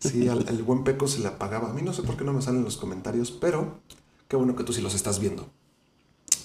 [0.00, 1.70] Sí, al, al buen Peco se le apagaba.
[1.70, 3.78] A mí no sé por qué no me salen los comentarios, pero
[4.28, 5.48] qué bueno que tú sí los estás viendo.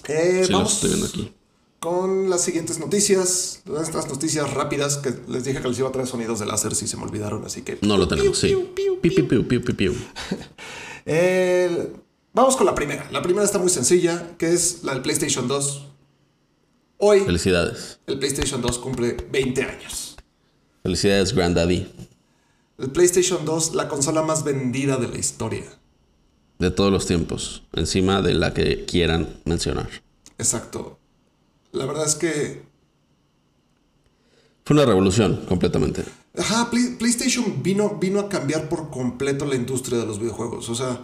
[0.08, 1.32] Eh, Sí, los vamos estoy viendo aquí.
[1.78, 3.62] con las siguientes noticias.
[3.82, 6.86] Estas noticias rápidas que les dije que les iba a traer sonidos de láser si
[6.88, 7.78] se me olvidaron, así que...
[7.82, 8.48] No lo tenemos, sí.
[8.48, 9.94] Piu, piu, Piu, piu, piu, piu, piu, piu.
[11.06, 11.92] El-
[12.32, 13.08] Vamos con la primera.
[13.10, 15.86] La primera está muy sencilla, que es la del PlayStation 2.
[16.98, 17.98] Hoy Felicidades.
[18.06, 20.16] el PlayStation 2 cumple 20 años.
[20.82, 21.90] Felicidades, Granddaddy.
[22.78, 25.64] El PlayStation 2, la consola más vendida de la historia.
[26.58, 27.62] De todos los tiempos.
[27.72, 29.88] Encima de la que quieran mencionar.
[30.38, 30.98] Exacto.
[31.72, 32.62] La verdad es que
[34.64, 36.04] Fue una revolución, completamente.
[36.38, 40.68] Ajá, Play- PlayStation vino, vino a cambiar por completo la industria de los videojuegos.
[40.68, 41.00] O sea,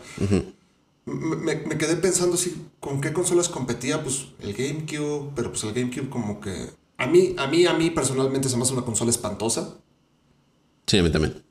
[1.07, 5.73] me- me quedé pensando si con qué consolas competía, pues el GameCube, pero pues el
[5.73, 6.71] GameCube como que...
[6.99, 9.77] A mí, a mí, a mí personalmente se me hace una consola espantosa.
[10.87, 11.42] Sí, a mí también.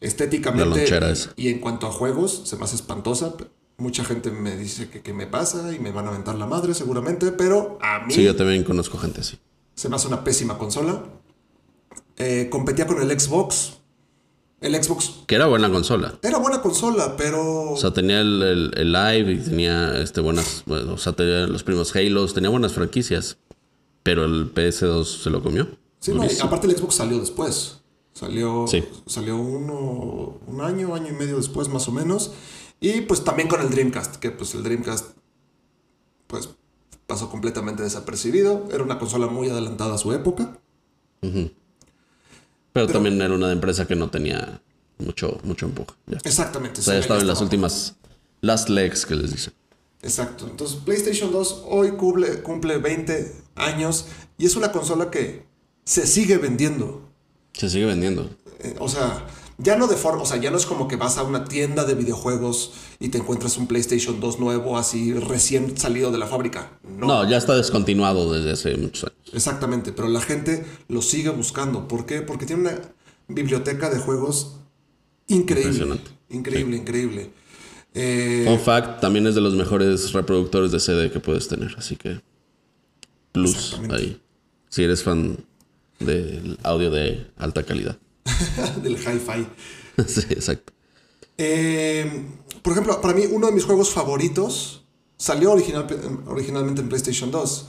[0.00, 3.34] Estéticamente La y en cuanto a juegos, se me hace espantosa.
[3.78, 6.74] Mucha gente me dice que, que me pasa y me van a aventar la madre
[6.74, 9.38] seguramente, pero a mí Sí, yo también conozco gente así.
[9.74, 11.04] se me hace una pésima consola.
[12.18, 13.78] Eh, competía con el Xbox.
[14.62, 16.14] El Xbox Que era buena consola.
[16.22, 17.72] Era buena consola, pero.
[17.72, 20.62] O sea, tenía el, el- el live y tenía este, buenas.
[20.66, 23.38] bueno, o sea, tenía los primos Halos, tenía buenas franquicias.
[24.04, 25.68] Pero el PS2 se lo comió.
[26.00, 27.78] sí, no, aparte el Xbox salió después.
[28.14, 28.84] Salió, Sí.
[29.06, 32.32] salió uno, un año, año y medio después, más o menos.
[32.80, 35.16] Y pues también con el Dreamcast, que pues el Dreamcast
[36.26, 36.48] pues
[37.06, 38.68] pasó completamente desapercibido.
[38.72, 40.58] Era una consola muy adelantada a su época.
[42.72, 44.60] Pero, también era una empresa que no tenía
[44.98, 45.92] mucho, mucho empuje.
[46.06, 46.18] Ya.
[46.24, 46.80] Exactamente.
[46.80, 47.96] O sea, ya estaba en las últimas
[48.40, 49.52] last legs que les dicen.
[50.02, 50.46] Exacto.
[50.48, 54.06] Entonces, PlayStation 2 hoy cumple, cumple 20 años
[54.38, 55.44] y es una consola que
[55.84, 57.08] se sigue vendiendo.
[57.52, 58.30] Se sigue vendiendo.
[58.60, 59.26] Eh, o sea,
[59.62, 61.84] ya no de forma, o sea, ya no es como que vas a una tienda
[61.84, 66.78] de videojuegos y te encuentras un PlayStation 2 nuevo así recién salido de la fábrica.
[66.82, 69.30] No, No, ya está descontinuado desde hace muchos años.
[69.32, 71.86] exactamente, pero la gente lo sigue buscando.
[71.86, 72.22] ¿Por qué?
[72.22, 72.78] Porque tiene una
[73.28, 74.56] biblioteca de juegos
[75.28, 75.70] increíble.
[75.72, 76.10] Impresionante.
[76.30, 77.30] Increíble, increíble.
[77.94, 81.96] Eh, Fun fact, también es de los mejores reproductores de CD que puedes tener, así
[81.96, 82.20] que
[83.32, 84.20] plus ahí.
[84.70, 85.36] Si eres fan
[85.98, 87.98] del audio de alta calidad.
[88.82, 89.46] del hi-fi.
[90.06, 90.72] sí, exacto.
[91.38, 92.26] Eh,
[92.62, 94.84] por ejemplo, para mí uno de mis juegos favoritos
[95.16, 95.86] salió original,
[96.26, 97.66] originalmente en PlayStation 2,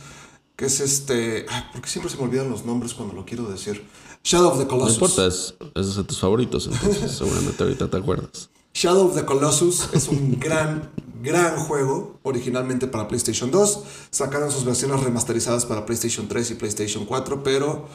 [0.55, 1.45] que es este...
[1.49, 3.83] Ay, ¿Por qué siempre se me olvidan los nombres cuando lo quiero decir?
[4.23, 4.95] Shadow of the No Colossus.
[4.95, 8.49] importa, es, es de tus favoritos, entonces seguramente ahorita te acuerdas.
[8.73, 10.89] Shadow of the Colossus es un gran,
[11.21, 13.79] gran juego, originalmente para PlayStation 2.
[14.09, 17.87] Sacaron sus versiones remasterizadas para PlayStation 3 y PlayStation 4, pero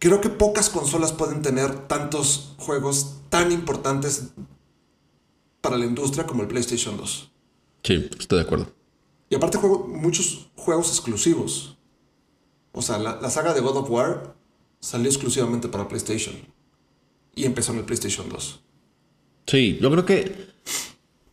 [0.00, 4.30] creo que pocas consolas pueden tener tantos juegos tan importantes
[5.60, 7.30] para la industria como el PlayStation 2.
[7.84, 8.66] Sí, estoy de acuerdo.
[9.28, 11.76] Y aparte juego muchos juegos exclusivos.
[12.72, 14.34] O sea, la, la saga de God of War
[14.80, 16.34] salió exclusivamente para PlayStation.
[17.34, 18.60] Y empezó en el PlayStation 2.
[19.46, 20.50] Sí, yo creo que.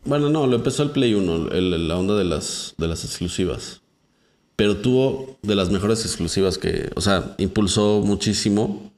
[0.06, 3.82] Bueno, no, lo empezó el Play 1, el- la onda de las, de las exclusivas.
[4.58, 6.90] Pero tuvo de las mejores exclusivas que.
[6.96, 8.92] O sea, impulsó muchísimo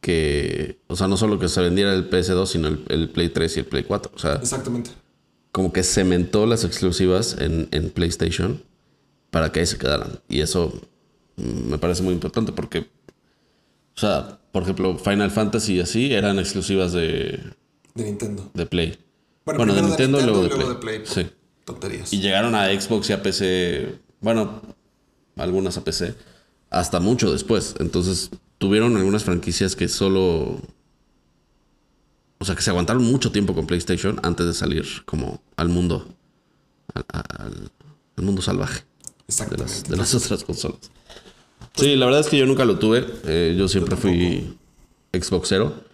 [0.00, 0.78] que.
[0.86, 3.60] O sea, no solo que se vendiera el PS2, sino el, el Play 3 y
[3.60, 4.12] el Play 4.
[4.14, 4.90] O sea, Exactamente.
[5.52, 8.62] como que cementó las exclusivas en, en PlayStation
[9.30, 10.20] para que ahí se quedaran.
[10.28, 10.72] Y eso
[11.36, 12.78] mm, me parece muy importante porque,
[13.96, 17.40] o sea, por ejemplo, Final Fantasy y así eran exclusivas de,
[17.94, 18.48] De Nintendo.
[18.54, 18.96] de Play.
[19.44, 20.68] Bueno, Bueno, de Nintendo, y luego de Play.
[20.68, 20.98] de Play.
[21.00, 21.26] por Sí.
[21.64, 22.12] Tonterías.
[22.12, 24.60] Y llegaron a Xbox y a PC, bueno,
[25.40, 26.14] algunas a PC,
[26.70, 27.74] hasta mucho después.
[27.80, 30.60] Entonces tuvieron algunas franquicias que solo...
[32.38, 36.08] O sea, que se aguantaron mucho tiempo con PlayStation antes de salir como al mundo,
[36.94, 37.70] al, al-
[38.16, 38.82] al mundo salvaje
[39.50, 40.78] de las, de las otras consolas.
[41.76, 43.06] Sí, la verdad es que yo nunca lo tuve.
[43.24, 44.56] Eh, yo siempre fui
[45.12, 45.88] Xboxero.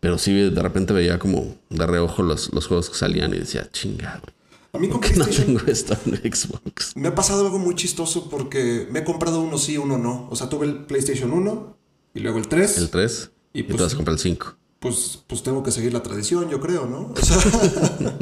[0.00, 3.68] Pero sí, de repente veía como de reojo los, los juegos que salían y decía,
[3.72, 4.35] chinga, güey.
[4.76, 6.92] A mí con No PlayStation tengo esto en Xbox.
[6.96, 10.28] me ha pasado algo muy chistoso porque me he comprado uno sí, uno no.
[10.30, 11.76] O sea, tuve el PlayStation 1
[12.14, 12.78] y luego el 3.
[12.78, 14.54] El 3 Y y, pues- te vas a comprar el 5.
[14.80, 17.12] pues, pues tengo que seguir la tradición, yo creo, ¿no?
[17.12, 17.38] O sea,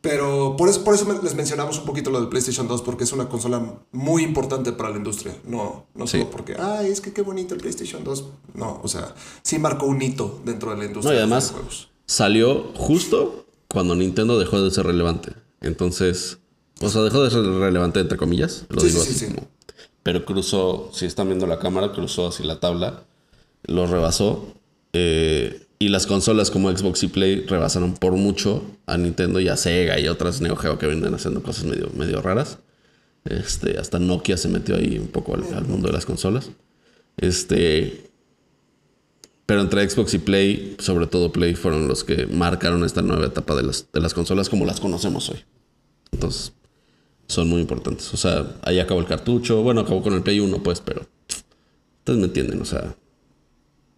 [0.00, 3.12] pero por eso, por eso les mencionamos un poquito lo del PlayStation 2, porque es
[3.12, 5.34] una consola muy importante para la industria.
[5.44, 6.18] No, no Sí.
[6.18, 8.24] solo porque, ay, es que qué bonito el PlayStation 2.
[8.54, 11.26] No, o sea, sí marcó un hito dentro de la No, industria y de los
[11.32, 11.90] además videojuegos.
[12.06, 13.45] salió justo
[13.76, 15.32] cuando Nintendo dejó de ser relevante.
[15.60, 16.38] Entonces,
[16.80, 18.64] o sea, dejó de ser relevante entre comillas.
[18.70, 19.34] Lo Sí, digo sí, así sí, sí.
[19.34, 19.48] como.
[20.02, 23.02] Pero cruzó, si están viendo la cámara, cruzó así la tabla,
[23.64, 24.54] lo rebasó.
[24.94, 29.58] eh, y las consolas como Xbox y Play rebasaron por mucho a Nintendo y a
[29.58, 32.56] Sega y otras Neo Geo que vienen haciendo cosas medio, medio raras.
[33.26, 36.48] Este, hasta Nokia se metió ahí un poco al, al mundo de las consolas.
[37.18, 38.05] Este,
[39.46, 43.54] pero entre Xbox y Play, sobre todo Play, fueron los que marcaron esta nueva etapa
[43.54, 45.44] de las, de las consolas como las conocemos hoy.
[46.10, 46.52] Entonces,
[47.28, 48.12] son muy importantes.
[48.12, 49.62] O sea, ahí acabó el cartucho.
[49.62, 51.06] Bueno, acabó con el Play 1, pues, pero
[51.98, 52.60] ustedes me entienden.
[52.60, 52.96] O sea,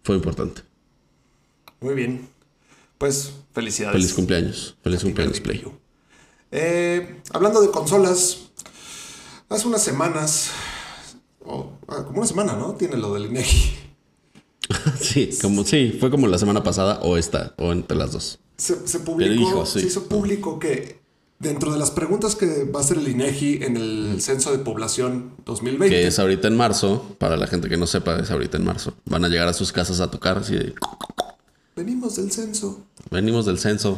[0.03, 0.61] fue importante.
[1.81, 2.29] Muy bien.
[2.99, 3.93] Pues, felicidades.
[3.93, 4.75] Feliz cumpleaños.
[4.83, 5.61] Feliz Happy cumpleaños, Play.
[5.61, 5.73] you.
[6.51, 8.49] Eh, hablando de consolas,
[9.49, 10.51] hace unas semanas,
[11.45, 12.73] o, ah, como una semana, ¿no?
[12.73, 13.78] Tiene lo del INEGI.
[15.01, 18.39] Sí, como, sí, fue como la semana pasada o esta, o entre las dos.
[18.57, 19.79] Se, se publicó, sí.
[19.79, 20.99] se hizo público que
[21.39, 25.31] dentro de las preguntas que va a hacer el INEGI en el Censo de Población
[25.45, 28.65] 2020, Que es ahorita en marzo, para la gente que no sepa, es ahorita en
[28.65, 28.93] marzo.
[29.05, 30.73] Van a llegar a sus casas a tocar así de,
[31.75, 32.85] venimos del censo.
[33.09, 33.97] venimos del censo.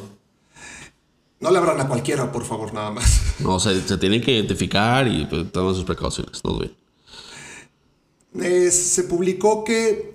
[1.40, 3.22] No le abran a cualquiera, por favor, nada más.
[3.40, 6.40] No, se, se tienen que identificar y pues, toman sus precauciones.
[6.44, 6.76] Todo bien.
[8.40, 10.11] Eh, se publicó que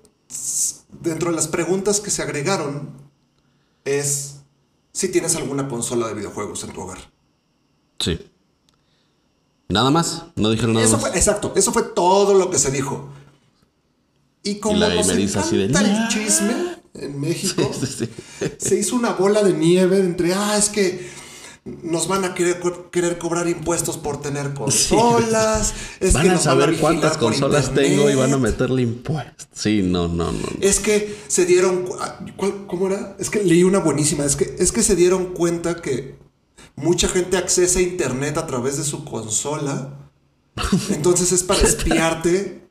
[1.03, 2.91] dentro de las preguntas que se agregaron
[3.85, 4.37] es
[4.93, 6.99] si tienes alguna consola de videojuegos en tu hogar.
[7.99, 8.19] Sí.
[9.69, 10.25] Nada más.
[10.37, 11.09] No dijeron nada Eso más.
[11.09, 13.09] fue, exacto, eso fue todo lo que se dijo.
[14.43, 16.03] Y como la nos gameriza así de, encanta "Nah".
[16.05, 16.55] el chisme
[16.95, 18.09] en México, Sí, sí.
[18.59, 21.11] se hizo una bola de nieve entre, ah, es que
[21.83, 25.75] nos van a querer, co- querer cobrar impuestos por tener consolas.
[26.01, 28.39] Es van que a nos saber vigilar cuántas por consolas internet, tengo y van a
[28.39, 29.49] meterle impuestos.
[29.53, 30.49] Sí, no, no, no.
[30.61, 33.17] Es que se dieron, ah, ¿cuál- ¿cómo era?
[33.19, 34.25] Es que leí una buenísima.
[34.25, 36.17] Es que, es que se dieron cuenta que
[36.77, 40.11] mucha gente accesa a internet a través de su consola.
[40.91, 42.69] Entonces es para espiarte.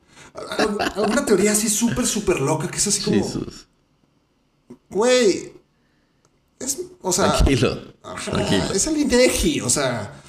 [0.96, 3.26] Alguna teoría así súper, súper loca que es así como,
[4.90, 5.52] güey,
[6.60, 7.78] es, o sea, Tranquilo.
[8.02, 8.64] ajá, Tranquilo.
[8.74, 10.20] es el INEGI, o sea,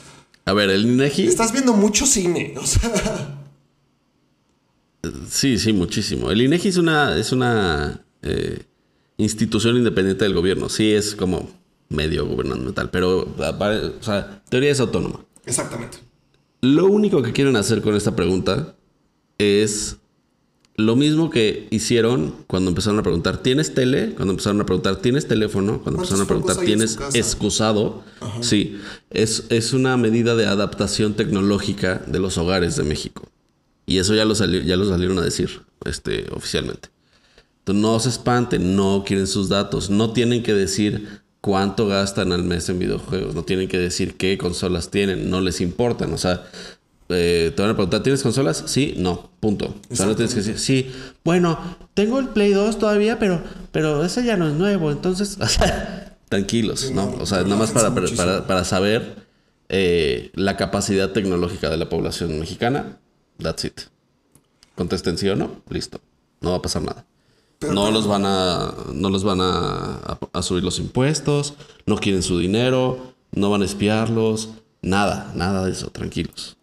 [0.45, 1.27] A ver, el INEGI.
[1.27, 3.33] estás viendo mucho cine, o sea,
[5.29, 6.31] Sí, sí, muchísimo.
[6.31, 8.63] El INEGI es una, es una eh,
[9.17, 10.67] institución independiente del gobierno.
[10.69, 11.49] Sí, es como
[11.89, 15.23] medio gubernamental, pero o sea, teoría es autónoma.
[15.45, 15.99] exactamente.
[16.61, 18.75] Lo único que quieren hacer con esta pregunta
[19.37, 19.97] es
[20.77, 24.13] lo mismo que hicieron cuando empezaron a preguntar, ¿tienes tele?
[24.15, 25.81] Cuando empezaron a preguntar, ¿tienes teléfono?
[25.81, 28.03] Cuando ¿Cuántos empezaron a preguntar, ¿tienes excusado?
[28.41, 33.27] Sí, es, es una medida de adaptación tecnológica de los hogares de México.
[33.87, 36.89] Y eso ya lo, salió, ya lo salieron a decir este, oficialmente.
[37.59, 39.89] Entonces, no se espanten, no quieren sus datos.
[39.89, 43.33] No tienen que decir cuánto gastan al mes en videojuegos.
[43.33, 45.29] No tienen que decir qué consolas tienen.
[45.29, 46.13] No les importan.
[46.13, 46.45] O sea,
[47.09, 48.63] eh, te van a preguntar, ¿tienes consolas?
[48.67, 49.75] Sí, no, punto.
[49.89, 50.91] O sea, no tienes que decir, sí,
[51.23, 51.57] bueno,
[51.93, 53.41] tengo el Play 2 todavía, pero,
[53.71, 54.91] pero ese ya no es nuevo.
[54.91, 57.15] Entonces, o sea, tranquilos, ¿no?
[57.19, 59.27] O sea, nada más para, para, para saber
[59.69, 62.99] eh, la capacidad tecnológica de la población mexicana.
[63.37, 63.81] That's it.
[64.75, 66.01] Contesten sí o no, listo.
[66.41, 67.05] No va a pasar nada.
[67.61, 68.73] no los van a.
[68.93, 71.53] No los van a, a, subir los impuestos.
[71.85, 73.13] No quieren su dinero.
[73.31, 74.49] No van a espiarlos.
[74.81, 76.56] Nada, nada de eso, tranquilos.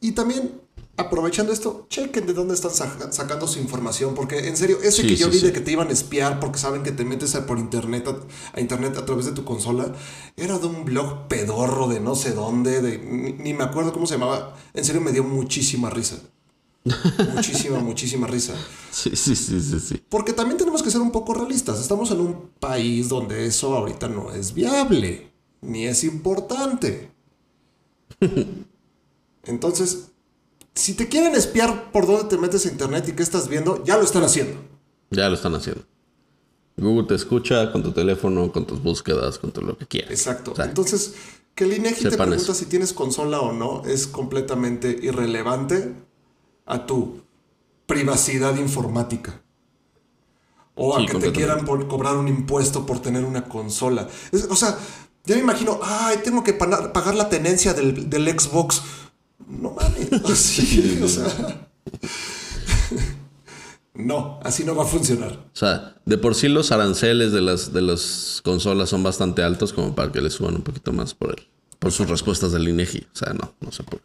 [0.00, 0.60] Y también,
[0.96, 4.14] aprovechando esto, chequen de dónde están sacando su información.
[4.14, 6.82] Porque en serio, ese que yo vi de que te iban a espiar porque saben
[6.82, 8.06] que te metes por internet
[8.52, 9.94] a, internet a través de tu consola,
[10.36, 14.14] era de un blog pedorro de no sé dónde, de, ni, me acuerdo cómo se
[14.14, 14.56] llamaba.
[14.74, 16.16] En serio, me dio muchísima risa.
[17.34, 18.54] muchísima, muchísima risa.
[18.90, 20.02] Sí, sí, sí, sí, sí.
[20.08, 21.80] Porque también tenemos que ser un poco realistas.
[21.80, 25.30] Estamos en un país donde eso ahorita no es viable,
[25.60, 27.12] ni es importante.
[29.44, 30.08] Entonces,
[30.74, 33.96] si te quieren espiar por dónde te metes a internet y qué estás viendo, ya
[33.96, 34.60] lo están haciendo.
[35.10, 35.84] Ya lo están haciendo.
[36.76, 40.10] Google te escucha con tu teléfono, con tus búsquedas, con todo lo que quieras.
[40.10, 40.54] Exacto.
[40.62, 41.14] Entonces,
[41.54, 45.92] que el INEGI te pregunta si tienes consola o no es completamente irrelevante
[46.64, 47.22] a tu
[47.86, 49.42] privacidad informática.
[50.74, 54.08] O a que te quieran cobrar un impuesto por tener una consola.
[54.48, 54.78] o sea,
[55.26, 58.82] yo me imagino, ay, tengo que pagar la tenencia del, del Xbox
[59.48, 60.12] no mames.
[60.30, 61.68] Así, o sea.
[63.94, 65.32] No, así no va a funcionar.
[65.32, 69.74] O sea, de por sí los aranceles de las, de las consolas son bastante altos
[69.74, 71.46] como para que le suban un poquito más por él.
[71.78, 73.06] Por sus respuestas del INEGI.
[73.12, 74.02] O sea, no, no se puede.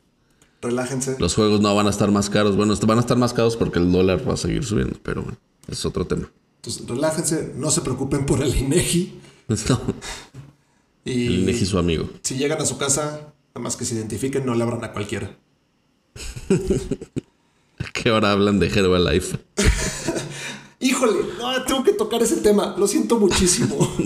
[0.61, 1.15] Relájense.
[1.19, 2.57] Los juegos no van a estar más caros.
[2.57, 5.37] Bueno, van a estar más caros porque el dólar va a seguir subiendo, pero bueno,
[5.67, 6.29] es otro tema.
[6.57, 9.21] Entonces, relájense, no se preocupen por el INEGI.
[9.69, 9.79] No.
[11.05, 12.09] Y el INEGI su amigo.
[12.21, 15.35] Si llegan a su casa, Nada más que se identifiquen, no le abran a cualquiera.
[17.79, 19.39] ¿A qué hora hablan de Herbalife?
[20.79, 22.75] Híjole, no, tengo que tocar ese tema.
[22.77, 23.75] Lo siento muchísimo.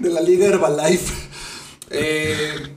[0.00, 1.14] de la Liga Herbalife.
[1.88, 2.76] Eh,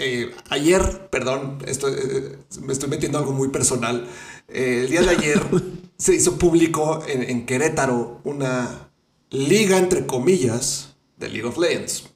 [0.00, 4.08] eh, ayer, perdón, eh, me estoy metiendo algo muy personal.
[4.48, 5.40] el día de ayer
[5.96, 8.90] se hizo público en, en Querétaro una
[9.30, 12.09] liga, entre comillas, de League of Legends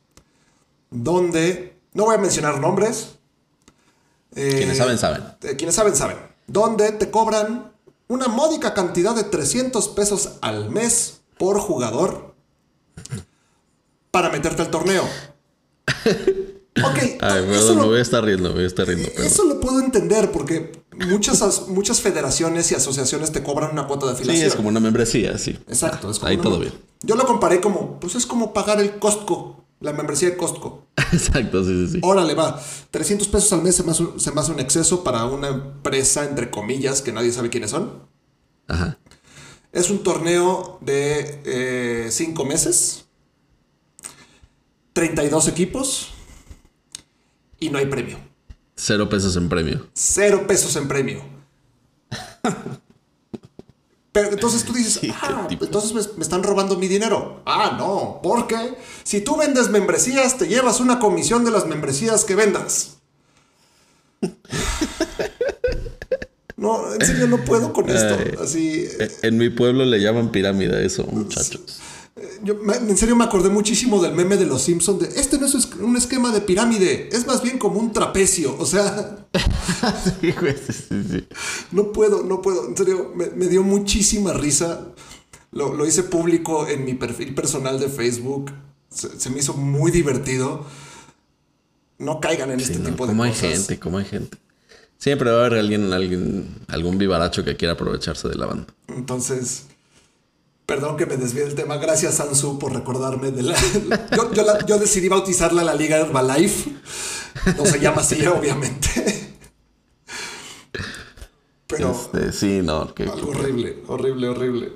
[0.95, 3.17] donde, no voy a mencionar nombres.
[4.37, 5.23] Eh, quienes saben, saben.
[5.43, 6.17] Eh, quienes saben, saben.
[6.47, 7.73] Donde te cobran
[8.09, 12.35] una módica cantidad de 300 pesos al mes por jugador
[14.11, 15.05] para meterte al torneo.
[16.83, 16.99] Ok.
[17.21, 19.09] Ay, perdón, me voy a estar riendo, me voy a estar riendo.
[19.19, 24.13] Eso lo puedo entender porque muchas, muchas federaciones y asociaciones te cobran una cuota de
[24.15, 24.43] afiliación.
[24.43, 25.57] Sí, es como una membresía, sí.
[25.69, 26.11] Exacto.
[26.11, 26.73] Es como Ahí todo bien.
[27.03, 30.87] Yo lo comparé como, pues es como pagar el Costco la membresía de Costco.
[31.13, 32.01] Exacto, sí, sí, sí.
[32.03, 32.61] Órale, va.
[32.91, 37.13] 300 pesos al mes se me, hace, un exceso para una empresa, entre comillas, que
[37.13, 38.03] nadie sabe quiénes son.
[38.67, 38.99] Ajá.
[39.73, 43.05] Es un torneo de 5 eh, meses.
[44.95, 46.09] 32 equipos.
[47.61, 48.19] Y no hay premio.
[48.77, 49.87] Cero pesos en premio.
[49.93, 51.23] Cero pesos en premio.
[54.15, 57.43] Pero entonces tú dices, ah, entonces me, están robando mi dinero.
[57.45, 62.37] Ah, no, porque si tú vendes membresías, te llevas una comisión de las membresías que
[62.37, 62.99] vendas.
[66.57, 68.17] No, en serio no puedo con esto.
[68.41, 68.89] Así.
[69.23, 71.81] En mi pueblo le llaman pirámide a eso, muchachos.
[72.45, 75.55] Yo en serio me acordé muchísimo del meme de los Simpsons de este no es
[75.81, 79.27] un esquema de pirámide, es más bien como un trapecio, o sea.
[81.73, 84.87] No puedo, no puedo, en serio, me, dio muchísima risa.
[85.51, 88.53] Lo, hice público en mi perfil personal de Facebook.
[88.89, 90.65] Se, me hizo muy divertido.
[91.99, 93.43] No caigan en este tipo de ¿cómo cosas.
[93.43, 93.79] hay gente?
[93.81, 94.39] ¿Cómo hay gente?
[94.99, 98.67] Siempre va a haber alguien, alguien, algún vivaracho que quiera aprovecharse de la banda.
[98.89, 99.67] Entonces,
[100.67, 101.77] Perdón que me desvíe del tema.
[101.77, 103.57] Gracias, Sansu, por recordarme de la.
[104.67, 106.71] yo, decidí bautizarla la Liga Herbalife.
[107.57, 109.35] No se llama así, obviamente.
[111.67, 111.93] Pero.
[111.93, 112.93] Este, sí, no.
[112.97, 114.73] algo horrible, horrible, horrible.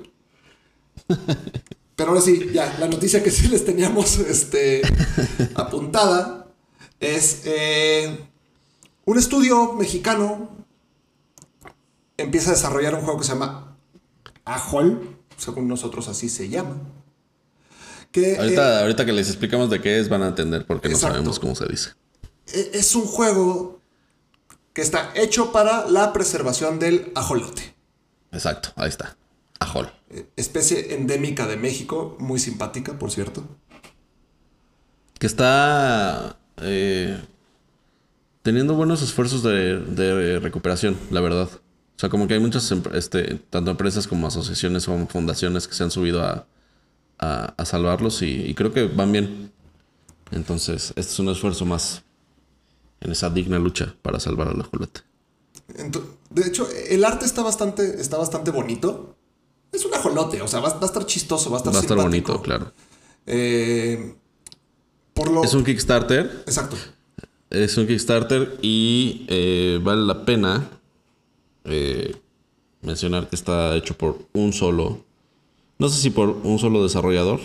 [1.95, 4.81] Pero ahora sí, ya, la noticia que sí les teníamos este,
[5.55, 6.47] apuntada
[6.99, 8.25] es eh,
[9.05, 10.49] un estudio mexicano
[12.17, 13.77] empieza a desarrollar un juego que se llama
[14.45, 16.77] Ajol según nosotros así se llama.
[18.11, 20.97] Que, ahorita, eh, ahorita que les explicamos de qué es, van a entender porque no
[20.97, 21.91] sabemos cómo se dice.
[22.47, 23.81] E, es un juego
[24.73, 27.75] que está hecho para la preservación del ajolote.
[28.31, 29.17] exacto, ahí está.
[29.59, 29.91] Ajol.
[30.09, 33.43] Eh, especie endémica de México, muy simpática, por cierto.
[35.19, 37.21] Que está eh,
[38.41, 41.49] teniendo buenos esfuerzos de, de recuperación, la verdad.
[41.99, 45.83] O sea, como que hay muchas, este, tanto empresas como asociaciones o fundaciones que se
[45.83, 46.47] han subido a,
[47.17, 49.51] a, salvarlos y, creo que van bien.
[50.31, 52.03] Entonces, este es un esfuerzo más
[53.01, 55.01] en esa digna lucha para salvar al ajolote.
[56.29, 59.17] De hecho, el arte está bastante, está bastante bonito.
[59.73, 61.97] Es un ajolote, o sea, va, a estar chistoso, va a estar Va a estar
[61.97, 62.71] bonito, claro.
[63.25, 64.15] Eh,
[65.13, 65.43] por lo...
[65.43, 66.43] Es un Kickstarter.
[66.45, 66.77] Exacto.
[67.49, 70.78] Es un Kickstarter y eh, vale la pena
[71.65, 72.15] eh,
[72.81, 75.03] mencionar que está hecho por un solo,
[75.77, 77.39] no sé si por un solo desarrollador,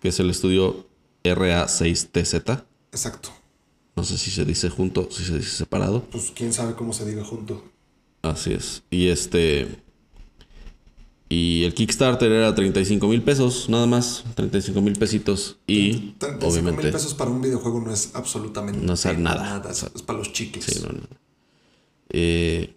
[0.00, 0.86] que es el estudio
[1.24, 2.64] RA6TZ.
[2.92, 3.30] Exacto.
[3.96, 6.04] No sé si se dice junto, si se dice separado.
[6.04, 7.64] Pues quién sabe cómo se diga junto.
[8.22, 8.82] Así es.
[8.90, 9.82] Y este.
[11.28, 14.24] Y el Kickstarter era 35 mil pesos, nada más.
[14.34, 15.58] 35 mil pesitos.
[15.66, 19.62] Y 35 mil pesos para un videojuego no es absolutamente no es nada.
[19.70, 20.64] Es, para los chiques.
[20.64, 21.00] Sí, no, no.
[22.10, 22.74] Eh,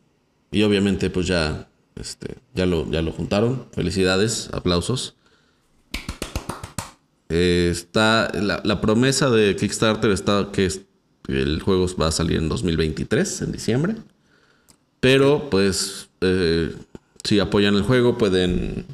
[0.52, 3.68] y obviamente, pues ya, este, ya, lo, ya lo juntaron.
[3.72, 5.16] Felicidades, aplausos.
[7.30, 10.70] Eh, está la, promesa de Kickstarter está que
[11.30, 13.96] el juego va a salir en 2023, en diciembre.
[15.00, 16.76] Pero, pues, eh,
[17.24, 18.86] si apoyan el juego, pueden,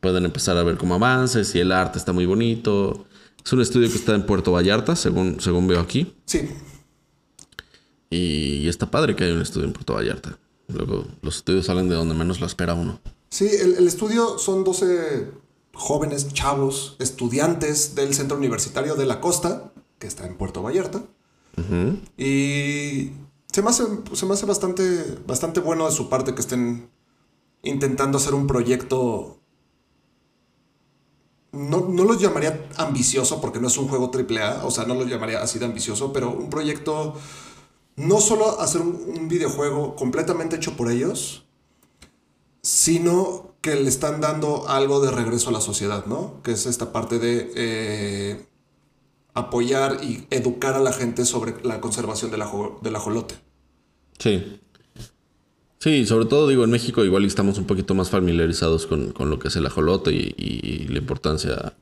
[0.00, 1.48] pueden empezar a ver cómo avances.
[1.48, 3.06] Si el arte está muy bonito.
[3.44, 6.14] Es un estudio que está en Puerto Vallarta, según, según veo aquí.
[6.24, 6.48] Sí.
[8.10, 10.38] Y, y está padre que haya un estudio en Puerto Vallarta.
[10.68, 13.00] Luego los estudios salen de donde menos lo espera uno.
[13.28, 15.32] Sí, el, estudio son 12
[15.72, 21.02] jóvenes, chavos, estudiantes del Centro Universitario de la Costa, que está en Puerto Vallarta.
[22.16, 23.10] Y
[23.52, 26.88] se me hace, se me hace bastante, bastante bueno de su parte que estén
[27.62, 29.38] intentando hacer un proyecto.
[31.52, 35.04] No, no lo llamaría ambicioso porque no es un juego AAA, o sea, no lo
[35.06, 37.14] llamaría así de ambicioso, pero un proyecto
[37.96, 41.44] no solo hacer un, videojuego completamente hecho por ellos,
[42.62, 46.42] sino que le están dando algo de regreso a la sociedad, ¿no?
[46.42, 48.46] Que es esta parte de eh,
[49.32, 52.42] apoyar y educar a la gente sobre la conservación del,
[52.96, 53.34] ajolote.
[54.18, 54.60] Sí.
[55.78, 59.48] Sí, sobre todo digo, en México igual estamos un poquito más familiarizados con, lo que
[59.48, 61.74] es el ajolote y, la importancia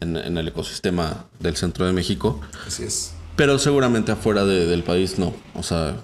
[0.00, 2.40] en, en, el ecosistema del centro de México.
[2.66, 3.12] Así es.
[3.40, 5.32] Pero seguramente afuera del país no.
[5.54, 5.96] O sea,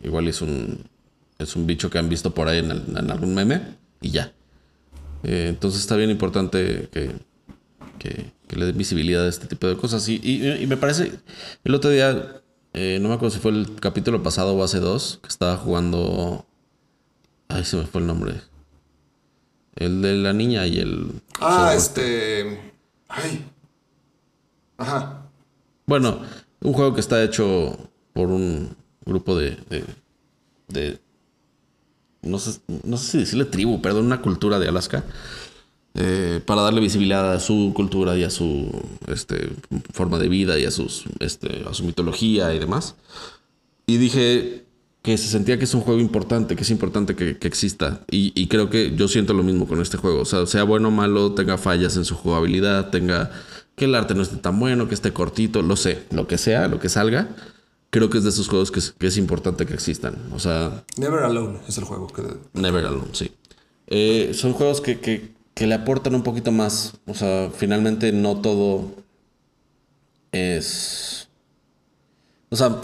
[0.00, 0.88] igual es un,
[1.40, 3.62] es un bicho que han visto por ahí en, algún meme
[4.00, 4.32] y ya.
[5.24, 7.10] Eh, entonces está bien importante que,
[7.98, 10.08] que, le den visibilidad a este tipo de cosas.
[10.08, 11.10] Y, y, me parece,
[11.64, 12.40] el otro día,
[12.74, 16.46] eh, no me acuerdo si fue el capítulo pasado o hace dos, que estaba jugando...
[17.48, 18.34] Ay, se me fue el nombre.
[19.74, 21.10] El de la niña y el...
[21.40, 22.72] Ah, este...
[23.08, 23.44] Ay.
[24.78, 25.22] Ajá.
[25.86, 26.20] Bueno,
[26.64, 27.78] un juego que está hecho
[28.12, 29.56] por un grupo de.
[32.22, 35.04] no, sé, no sé si decirle tribu, perdón, una cultura de Alaska.
[35.96, 38.68] Eh, para darle visibilidad a su cultura y a su
[39.06, 39.50] este,
[39.92, 42.96] forma de vida y a, sus, este, a su mitología y demás.
[43.86, 44.64] Y dije
[45.02, 48.00] que se sentía que es un juego importante, que es importante que, exista.
[48.10, 50.22] Y, y, creo que yo siento lo mismo con este juego.
[50.22, 53.30] O sea, sea bueno o malo, tenga fallas en su jugabilidad, tenga
[53.76, 56.68] que el arte no esté tan bueno, que esté cortito, lo sé, lo que sea,
[56.68, 57.28] lo que salga.
[57.90, 60.16] Creo que es de esos juegos que es, importante que existan.
[60.32, 60.84] O sea.
[60.96, 62.22] Never Alone es el juego que.
[62.52, 63.30] Never Alone, sí.
[63.86, 66.94] Eh, son juegos que, le aportan un poquito más.
[67.06, 68.94] O sea, finalmente no todo
[70.32, 71.28] es.
[72.50, 72.80] O sea,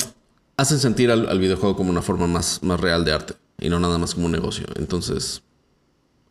[0.57, 3.99] hacen sentir al, videojuego como una forma más, más real de arte y no nada
[3.99, 4.67] más como un negocio.
[4.77, 5.43] Entonces,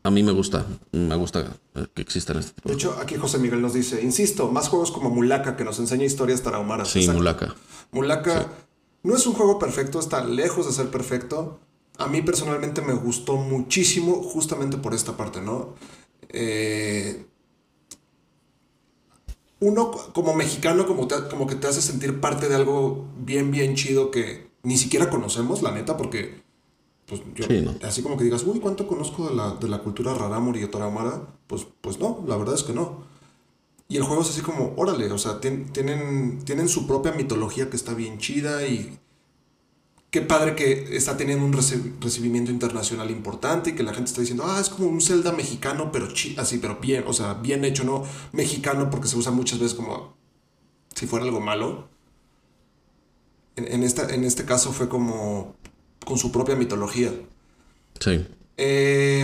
[0.04, 1.58] a mí me gusta, me gusta
[1.94, 2.70] que existan este tipo.
[2.70, 6.06] De hecho, aquí José Miguel nos dice, insisto, más juegos como Mulaka que nos enseña
[6.06, 6.90] historias tarahumaras.
[6.90, 7.54] Sí, Mulaka.
[7.92, 8.48] Mulaka
[9.04, 11.60] no es un juego perfecto, está lejos de ser perfecto.
[11.98, 15.76] A mí personalmente me gustó muchísimo justamente por esta parte, ¿no?
[16.30, 17.26] Eh,
[19.60, 24.12] uno como mexicano como, como que te hace sentir parte de algo bien, bien chido
[24.12, 26.42] que ni siquiera conocemos, la neta, porque
[27.10, 27.46] pues yo,
[27.84, 31.24] así como que digas, uy, ¿cuánto conozco de la, de la cultura rarámuri y tarahumara?
[31.48, 33.04] Pues, pues no, la verdad es que no.
[33.88, 37.76] Y el juego es así como, órale, o sea, tienen, tienen su propia mitología que
[37.76, 39.00] está bien chida y
[40.12, 44.44] qué padre que está teniendo un recibimiento internacional importante y que la gente está diciendo,
[44.48, 46.08] ah, es como un Zelda mexicano, pero
[46.38, 50.16] así, pero bien, o sea, bien hecho, no mexicano porque se usa muchas veces como
[50.96, 51.88] si fuera algo malo.
[53.56, 55.56] En, esta, en este caso fue como,
[56.06, 57.12] con su propia mitología.
[58.00, 58.26] Sí.
[58.58, 59.22] Eh,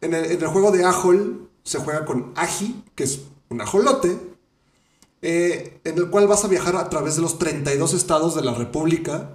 [0.00, 3.20] En el, en el juego de Ajol se juega con Aji, que es
[3.50, 4.18] un ajolote,
[5.22, 8.54] eh, en el cual vas a viajar a través de los 32 estados de la
[8.54, 9.30] República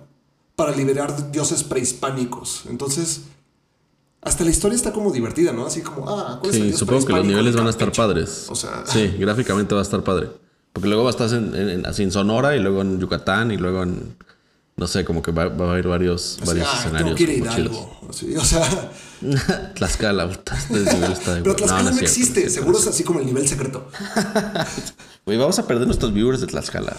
[0.55, 2.63] para liberar dioses prehispánicos.
[2.69, 3.21] Entonces,
[4.21, 5.65] hasta la historia está como divertida, ¿no?
[5.65, 8.01] Así como, ah, ¿cuál es Sí, supongo que los niveles van a estar Campeche?
[8.01, 8.47] padres.
[8.49, 10.29] O sea, sí, gráficamente va a estar padre.
[10.73, 13.57] Porque luego va a estar en, en- así en Sonora y luego en Yucatán y
[13.57, 14.17] luego en.
[14.77, 17.15] No sé, como que va, va a haber varios, varios ah, escenarios.
[17.15, 17.53] tengo que ir a.
[17.53, 17.99] Hidalgo.
[18.07, 18.91] O sea,
[19.73, 21.55] Tlaxcala, este nivel está de pero.
[21.55, 22.39] Tlaxcala no, cierto, existe.
[22.41, 23.89] cierto, Seguro es así como el nivel secreto.
[25.25, 26.95] Güey, vamos a perder nuestros viewers de Tlaxcala.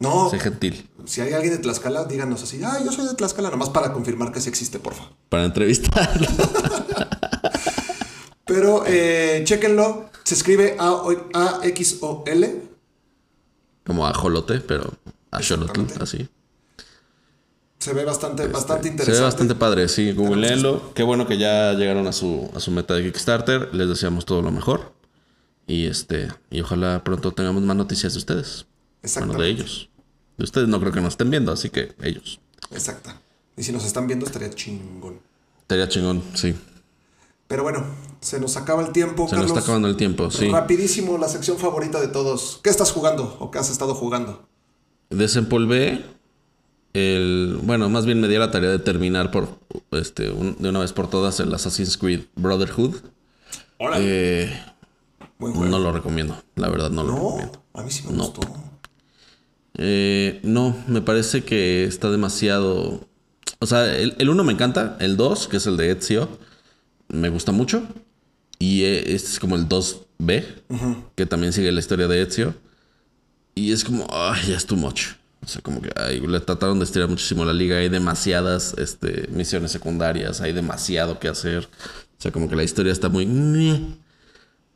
[0.00, 0.86] No, Sé gentil.
[1.06, 4.30] si hay alguien de Tlaxcala, díganos así, ah, yo soy de Tlaxcala, nomás para confirmar
[4.30, 5.04] que sí existe, porfa.
[5.30, 6.26] Para entrevistarlo.
[8.44, 12.62] Pero eh, chéquenlo, se escribe A-X-O-L.
[13.86, 14.92] Como ajolote, pero
[15.32, 15.94] Exactamente.
[16.02, 16.28] así.
[17.82, 19.18] Se ve bastante, bastante Se interesante.
[19.18, 20.12] ve bastante padre, sí.
[20.12, 20.94] Googleenlo.
[20.94, 23.74] Qué bueno que ya llegaron a su, a su meta de Kickstarter.
[23.74, 24.92] Les deseamos todo lo mejor.
[25.66, 28.66] Y este, y ojalá pronto tengamos más noticias de ustedes.
[28.66, 29.42] Bueno, Exactamente.
[29.42, 29.90] de ellos.
[30.38, 32.38] De ustedes no creo que nos estén viendo, así que ellos.
[32.70, 33.10] Exacto.
[33.56, 35.18] Y si nos están viendo, estaría chingón.
[35.62, 36.54] Estaría chingón, sí.
[37.48, 37.84] Pero bueno,
[38.20, 39.48] se nos acaba el tiempo, Se nos Carlos.
[39.50, 40.48] está acabando el tiempo, sí.
[40.48, 42.60] Rapidísimo, la sección favorita de todos.
[42.62, 44.46] ¿Qué estás jugando o qué has estado jugando?
[45.10, 46.04] Desempolvé
[46.94, 47.58] el.
[47.62, 49.58] Bueno, más bien me di la tarea de terminar por
[49.92, 52.96] este un- de una vez por todas el Assassin's Creed Brotherhood.
[53.78, 53.96] Hola.
[54.00, 54.50] Eh,
[55.38, 55.70] Buen juego.
[55.70, 57.62] no lo recomiendo, la verdad no lo recomiendo.
[57.74, 58.40] No, a mí sí me gustó.
[59.78, 63.08] Eh, no, me parece que está demasiado.
[63.58, 66.28] O sea, el, el uno me encanta, el 2, que es el de Ezio,
[67.08, 67.82] me gusta mucho.
[68.58, 70.44] Y eh, este es como el 2B,
[71.16, 72.54] que también sigue la historia de Ezio.
[73.54, 75.08] Y es como, ay, ya es too much.
[75.44, 77.76] O sea, como que ay, le trataron de estirar muchísimo la liga.
[77.78, 81.64] Hay demasiadas este, misiones secundarias, hay demasiado que hacer.
[82.18, 83.26] O sea, como que la historia está muy.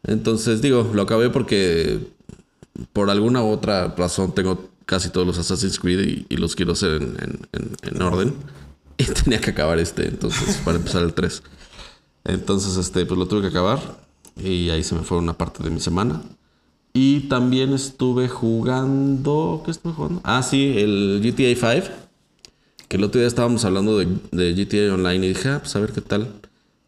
[0.02, 2.00] Entonces, digo, lo acabé porque
[2.92, 6.72] por alguna u otra razón tengo casi todos los Assassin's Creed y, y los quiero
[6.72, 8.34] hacer en, en- en- en orden.
[8.98, 11.42] Y tenía que acabar este, entonces, para empezar el 3.
[12.24, 13.78] Entonces, este, pues lo tuve que acabar.
[14.42, 16.22] Y ahí se me fue una parte de mi semana.
[16.96, 19.60] Y también estuve jugando.
[19.64, 20.20] ¿Qué estuve jugando?
[20.24, 21.88] Ah, sí, el GTA 5.
[22.88, 25.80] Que el otro día estábamos hablando de, de GTA Online y dije, ah, pues a
[25.80, 26.28] ver qué tal.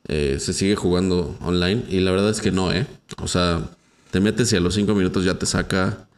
[0.07, 1.85] Eh, se sigue jugando online.
[1.91, 2.87] Y la verdad es que no, ¿eh?
[3.21, 3.69] O sea,
[4.11, 6.09] te metes y a los 5 minutos ya te saca.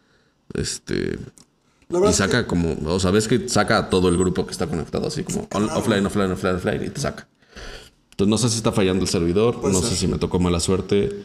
[0.54, 1.18] Este.
[2.08, 2.76] Y saca como.
[2.86, 5.70] O sea, ves que saca a todo el grupo que está conectado, así como on-
[5.70, 7.26] offline, offline, offline, offline, y te saca.
[8.12, 9.88] Entonces no sé si está fallando el servidor, Puede no ser.
[9.90, 11.24] sé si me tocó mala suerte.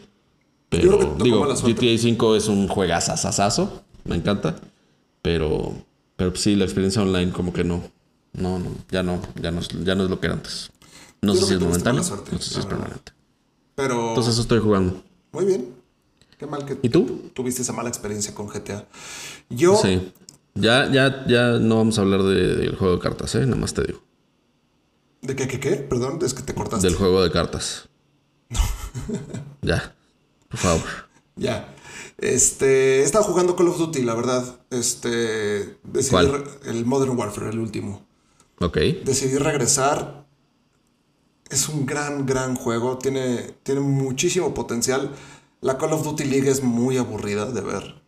[0.68, 1.46] Pero digo.
[1.46, 4.56] GTA 5 es un juegazazazazo, me encanta.
[5.22, 5.74] Pero,
[6.16, 7.82] pero sí, la experiencia online como que no.
[8.32, 10.70] No, no, ya no, ya no, es- ya no es lo que era antes.
[11.22, 13.12] No Yo sé si es momentáneo, suerte, no sé si es permanente.
[13.74, 15.02] Pero Entonces eso estoy jugando.
[15.32, 15.74] muy bien.
[16.38, 17.30] Qué mal que ¿Y tú?
[17.32, 18.86] tuviste esa mala experiencia con GTA.
[19.48, 20.12] Yo, Sí.
[20.54, 23.40] Ya, ya, ya no vamos a hablar de- del juego de cartas, ¿eh?
[23.46, 24.02] Nada más te digo.
[25.22, 25.76] ¿de qué, qué, qué?
[25.76, 26.86] Perdón, es que te cortaste.
[26.86, 27.88] Del juego de cartas.
[29.62, 29.95] ya.
[30.48, 30.82] Por favor.
[31.38, 31.74] Ya.
[32.16, 34.58] Este, he estado jugando Call of Duty, la verdad.
[34.70, 36.26] Este, decidí
[36.64, 38.06] el Modern Warfare, el último.
[38.58, 38.78] Ok.
[39.04, 40.26] Decidí regresar.
[41.50, 42.96] Es un gran, gran juego.
[42.96, 45.14] Tiene, tiene muchísimo potencial.
[45.60, 48.02] La Call of Duty League es muy aburrida de ver.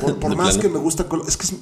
[0.00, 0.60] Por, más plano.
[0.60, 1.54] que me gusta Call, es que es-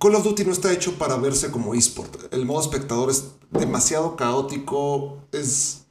[0.00, 2.34] Call of Duty no está hecho para verse como eSport.
[2.34, 5.18] El modo espectador es demasiado caótico.
[5.30, 5.82] Es.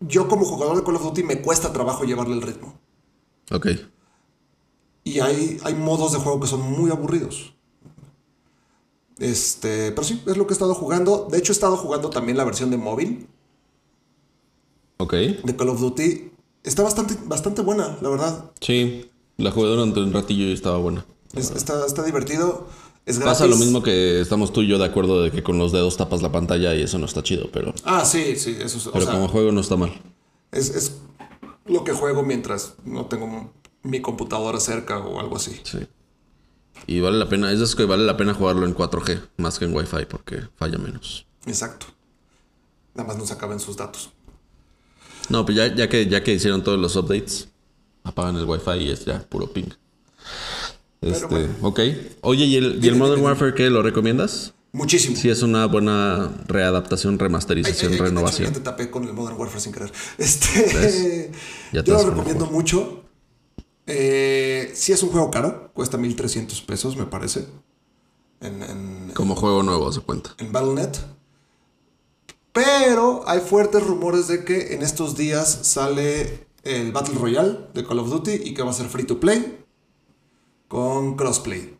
[0.00, 2.78] Yo, como jugador de Call of Duty, me cuesta trabajo llevarle el ritmo.
[3.50, 3.66] Ok.
[5.04, 7.54] Y hay, hay modos de juego que son muy aburridos.
[9.18, 11.26] Este, pero sí, es lo que he estado jugando.
[11.30, 13.26] De hecho, he estado jugando también la versión de móvil
[14.98, 15.12] Ok.
[15.14, 16.30] de Call of Duty.
[16.62, 18.50] Está bastante, bastante buena, la verdad.
[18.60, 19.10] Sí.
[19.36, 21.04] La jugué durante un ratillo y estaba buena.
[21.34, 22.66] Es- está, está divertido.
[23.08, 23.38] Es gratis.
[23.38, 25.96] Pasa lo mismo que estamos tú y yo de acuerdo de que con los dedos
[25.96, 28.86] tapas la pantalla y eso no está chido, pero, Ah, sí, sí, eso es.
[28.86, 29.92] o pero sea, como juego no está mal.
[30.52, 30.92] es, es
[31.66, 33.50] lo que juego mientras no tengo
[33.82, 35.58] mi computadora cerca o algo así.
[35.64, 35.78] Sí.
[36.86, 39.74] Y vale la pena, es que vale la pena jugarlo en 4G más que en
[39.74, 41.26] Wi-Fi porque falla menos.
[41.46, 41.86] Exacto.
[42.94, 44.10] Nada más no se acaben sus datos.
[45.28, 47.48] No, pues ya, ya que ya que hicieron todos los updates,
[48.04, 49.70] apagan el Wi-Fi y es ya puro ping.
[51.00, 51.48] Este, bueno.
[51.62, 51.80] ok.
[52.22, 53.70] Oye, ¿y el, y el Modern Warfare qué?
[53.70, 54.54] ¿Lo recomiendas?
[54.72, 55.16] Muchísimo.
[55.16, 58.48] Sí, es una buena readaptación, remasterización, ay, renovación.
[58.48, 59.92] Ya te tapé con el Modern Warfare sin querer.
[60.18, 61.30] Este,
[61.72, 63.04] Ya te yo lo recomiendo mucho.
[63.86, 67.46] Eh, sí es un juego caro, cuesta 1300 pesos, me parece.
[68.40, 70.34] En, en, Como juego nuevo, se cuenta.
[70.38, 70.90] en Battle.net.
[72.52, 78.00] Pero hay fuertes rumores de que en estos días sale el Battle Royale de Call
[78.00, 79.58] of Duty y que va a ser free to play
[80.68, 81.76] con crossplay.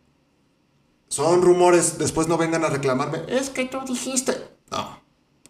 [1.08, 4.36] Son rumores, después no vengan a reclamarme, es que tú dijiste.
[4.70, 5.00] No,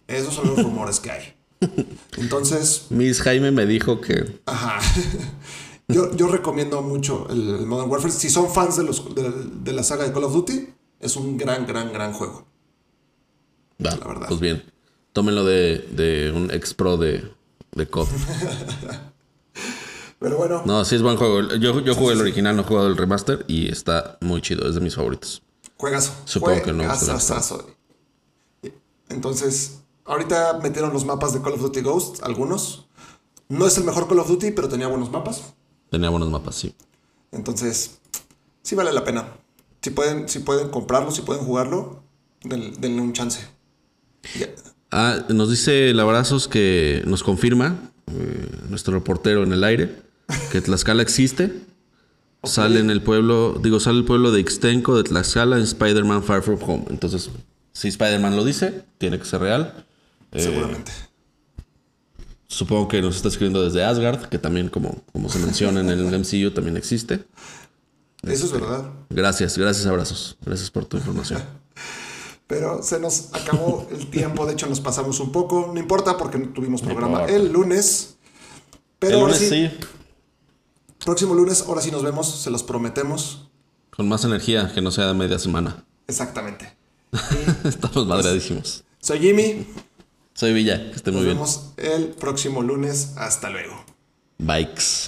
[0.07, 1.35] esos son los rumores que hay.
[2.17, 4.79] Entonces, Miss Jaime me dijo que Ajá.
[5.89, 8.13] Yo, yo recomiendo mucho el, Modern Warfare.
[8.13, 10.69] Si son fans de, los, de, de la saga de Call of Duty,
[10.99, 12.45] es un gran, gran, gran juego.
[13.83, 14.27] Va, La verdad.
[14.27, 14.63] Pues bien.
[15.13, 17.31] Tómenlo de, de un ex pro de,
[17.71, 18.07] de COD.
[20.19, 21.41] Pero bueno, No, sí es buen juego.
[21.55, 24.67] Yo, yo jugué el original, no he jugado el remaster y está muy chido.
[24.67, 25.41] Es de mis favoritos.
[25.77, 26.13] juegazo.
[26.25, 26.83] Supongo que no.
[29.09, 32.87] Entonces, ahorita metieron los mapas de Call of Duty Ghost, algunos.
[33.47, 35.53] No es el mejor Call of Duty, pero tenía buenos mapas.
[35.89, 36.75] Tenía buenos mapas, sí.
[37.31, 37.99] Entonces,
[38.61, 39.33] sí vale la pena.
[39.81, 42.03] Si pueden, si pueden comprarlo, si pueden jugarlo,
[42.43, 43.39] den- denle un chance.
[44.91, 49.95] Ah, nos dice el abrazos que nos confirma eh, nuestro reportero en el aire
[50.51, 51.53] que Tlaxcala existe.
[52.43, 56.41] Sale en el pueblo, digo, sale el pueblo de Ixtenco de Tlaxcala en Spider-Man Far
[56.41, 56.85] From Home.
[56.89, 57.29] Entonces,
[57.73, 59.85] si Spider-Man lo dice, tiene que ser real.
[60.31, 60.91] Eh, Seguramente.
[62.47, 66.05] Supongo que nos está escribiendo desde Asgard, que también, como, como se menciona en el
[66.19, 67.25] MCU, también existe.
[68.23, 68.85] Eso es verdad.
[69.09, 70.37] Gracias, gracias, abrazos.
[70.45, 71.41] Gracias por tu información.
[72.47, 74.45] Pero se nos acabó el tiempo.
[74.47, 75.71] De hecho, nos pasamos un poco.
[75.71, 78.15] No importa porque no tuvimos programa el lunes.
[78.97, 79.71] Pero El lunes sí, sí,
[81.03, 82.29] próximo lunes, ahora sí nos vemos.
[82.41, 83.49] Se los prometemos.
[83.95, 85.83] con más energía, que no sea de media semana.
[86.07, 86.75] Exactamente.
[87.63, 88.83] Estamos madreadísimos.
[89.01, 89.67] Soy Jimmy.
[90.33, 91.37] Soy Villa, que esté muy Nos bien.
[91.37, 93.13] vemos el próximo lunes.
[93.17, 93.83] Hasta luego.
[94.37, 95.07] Bikes.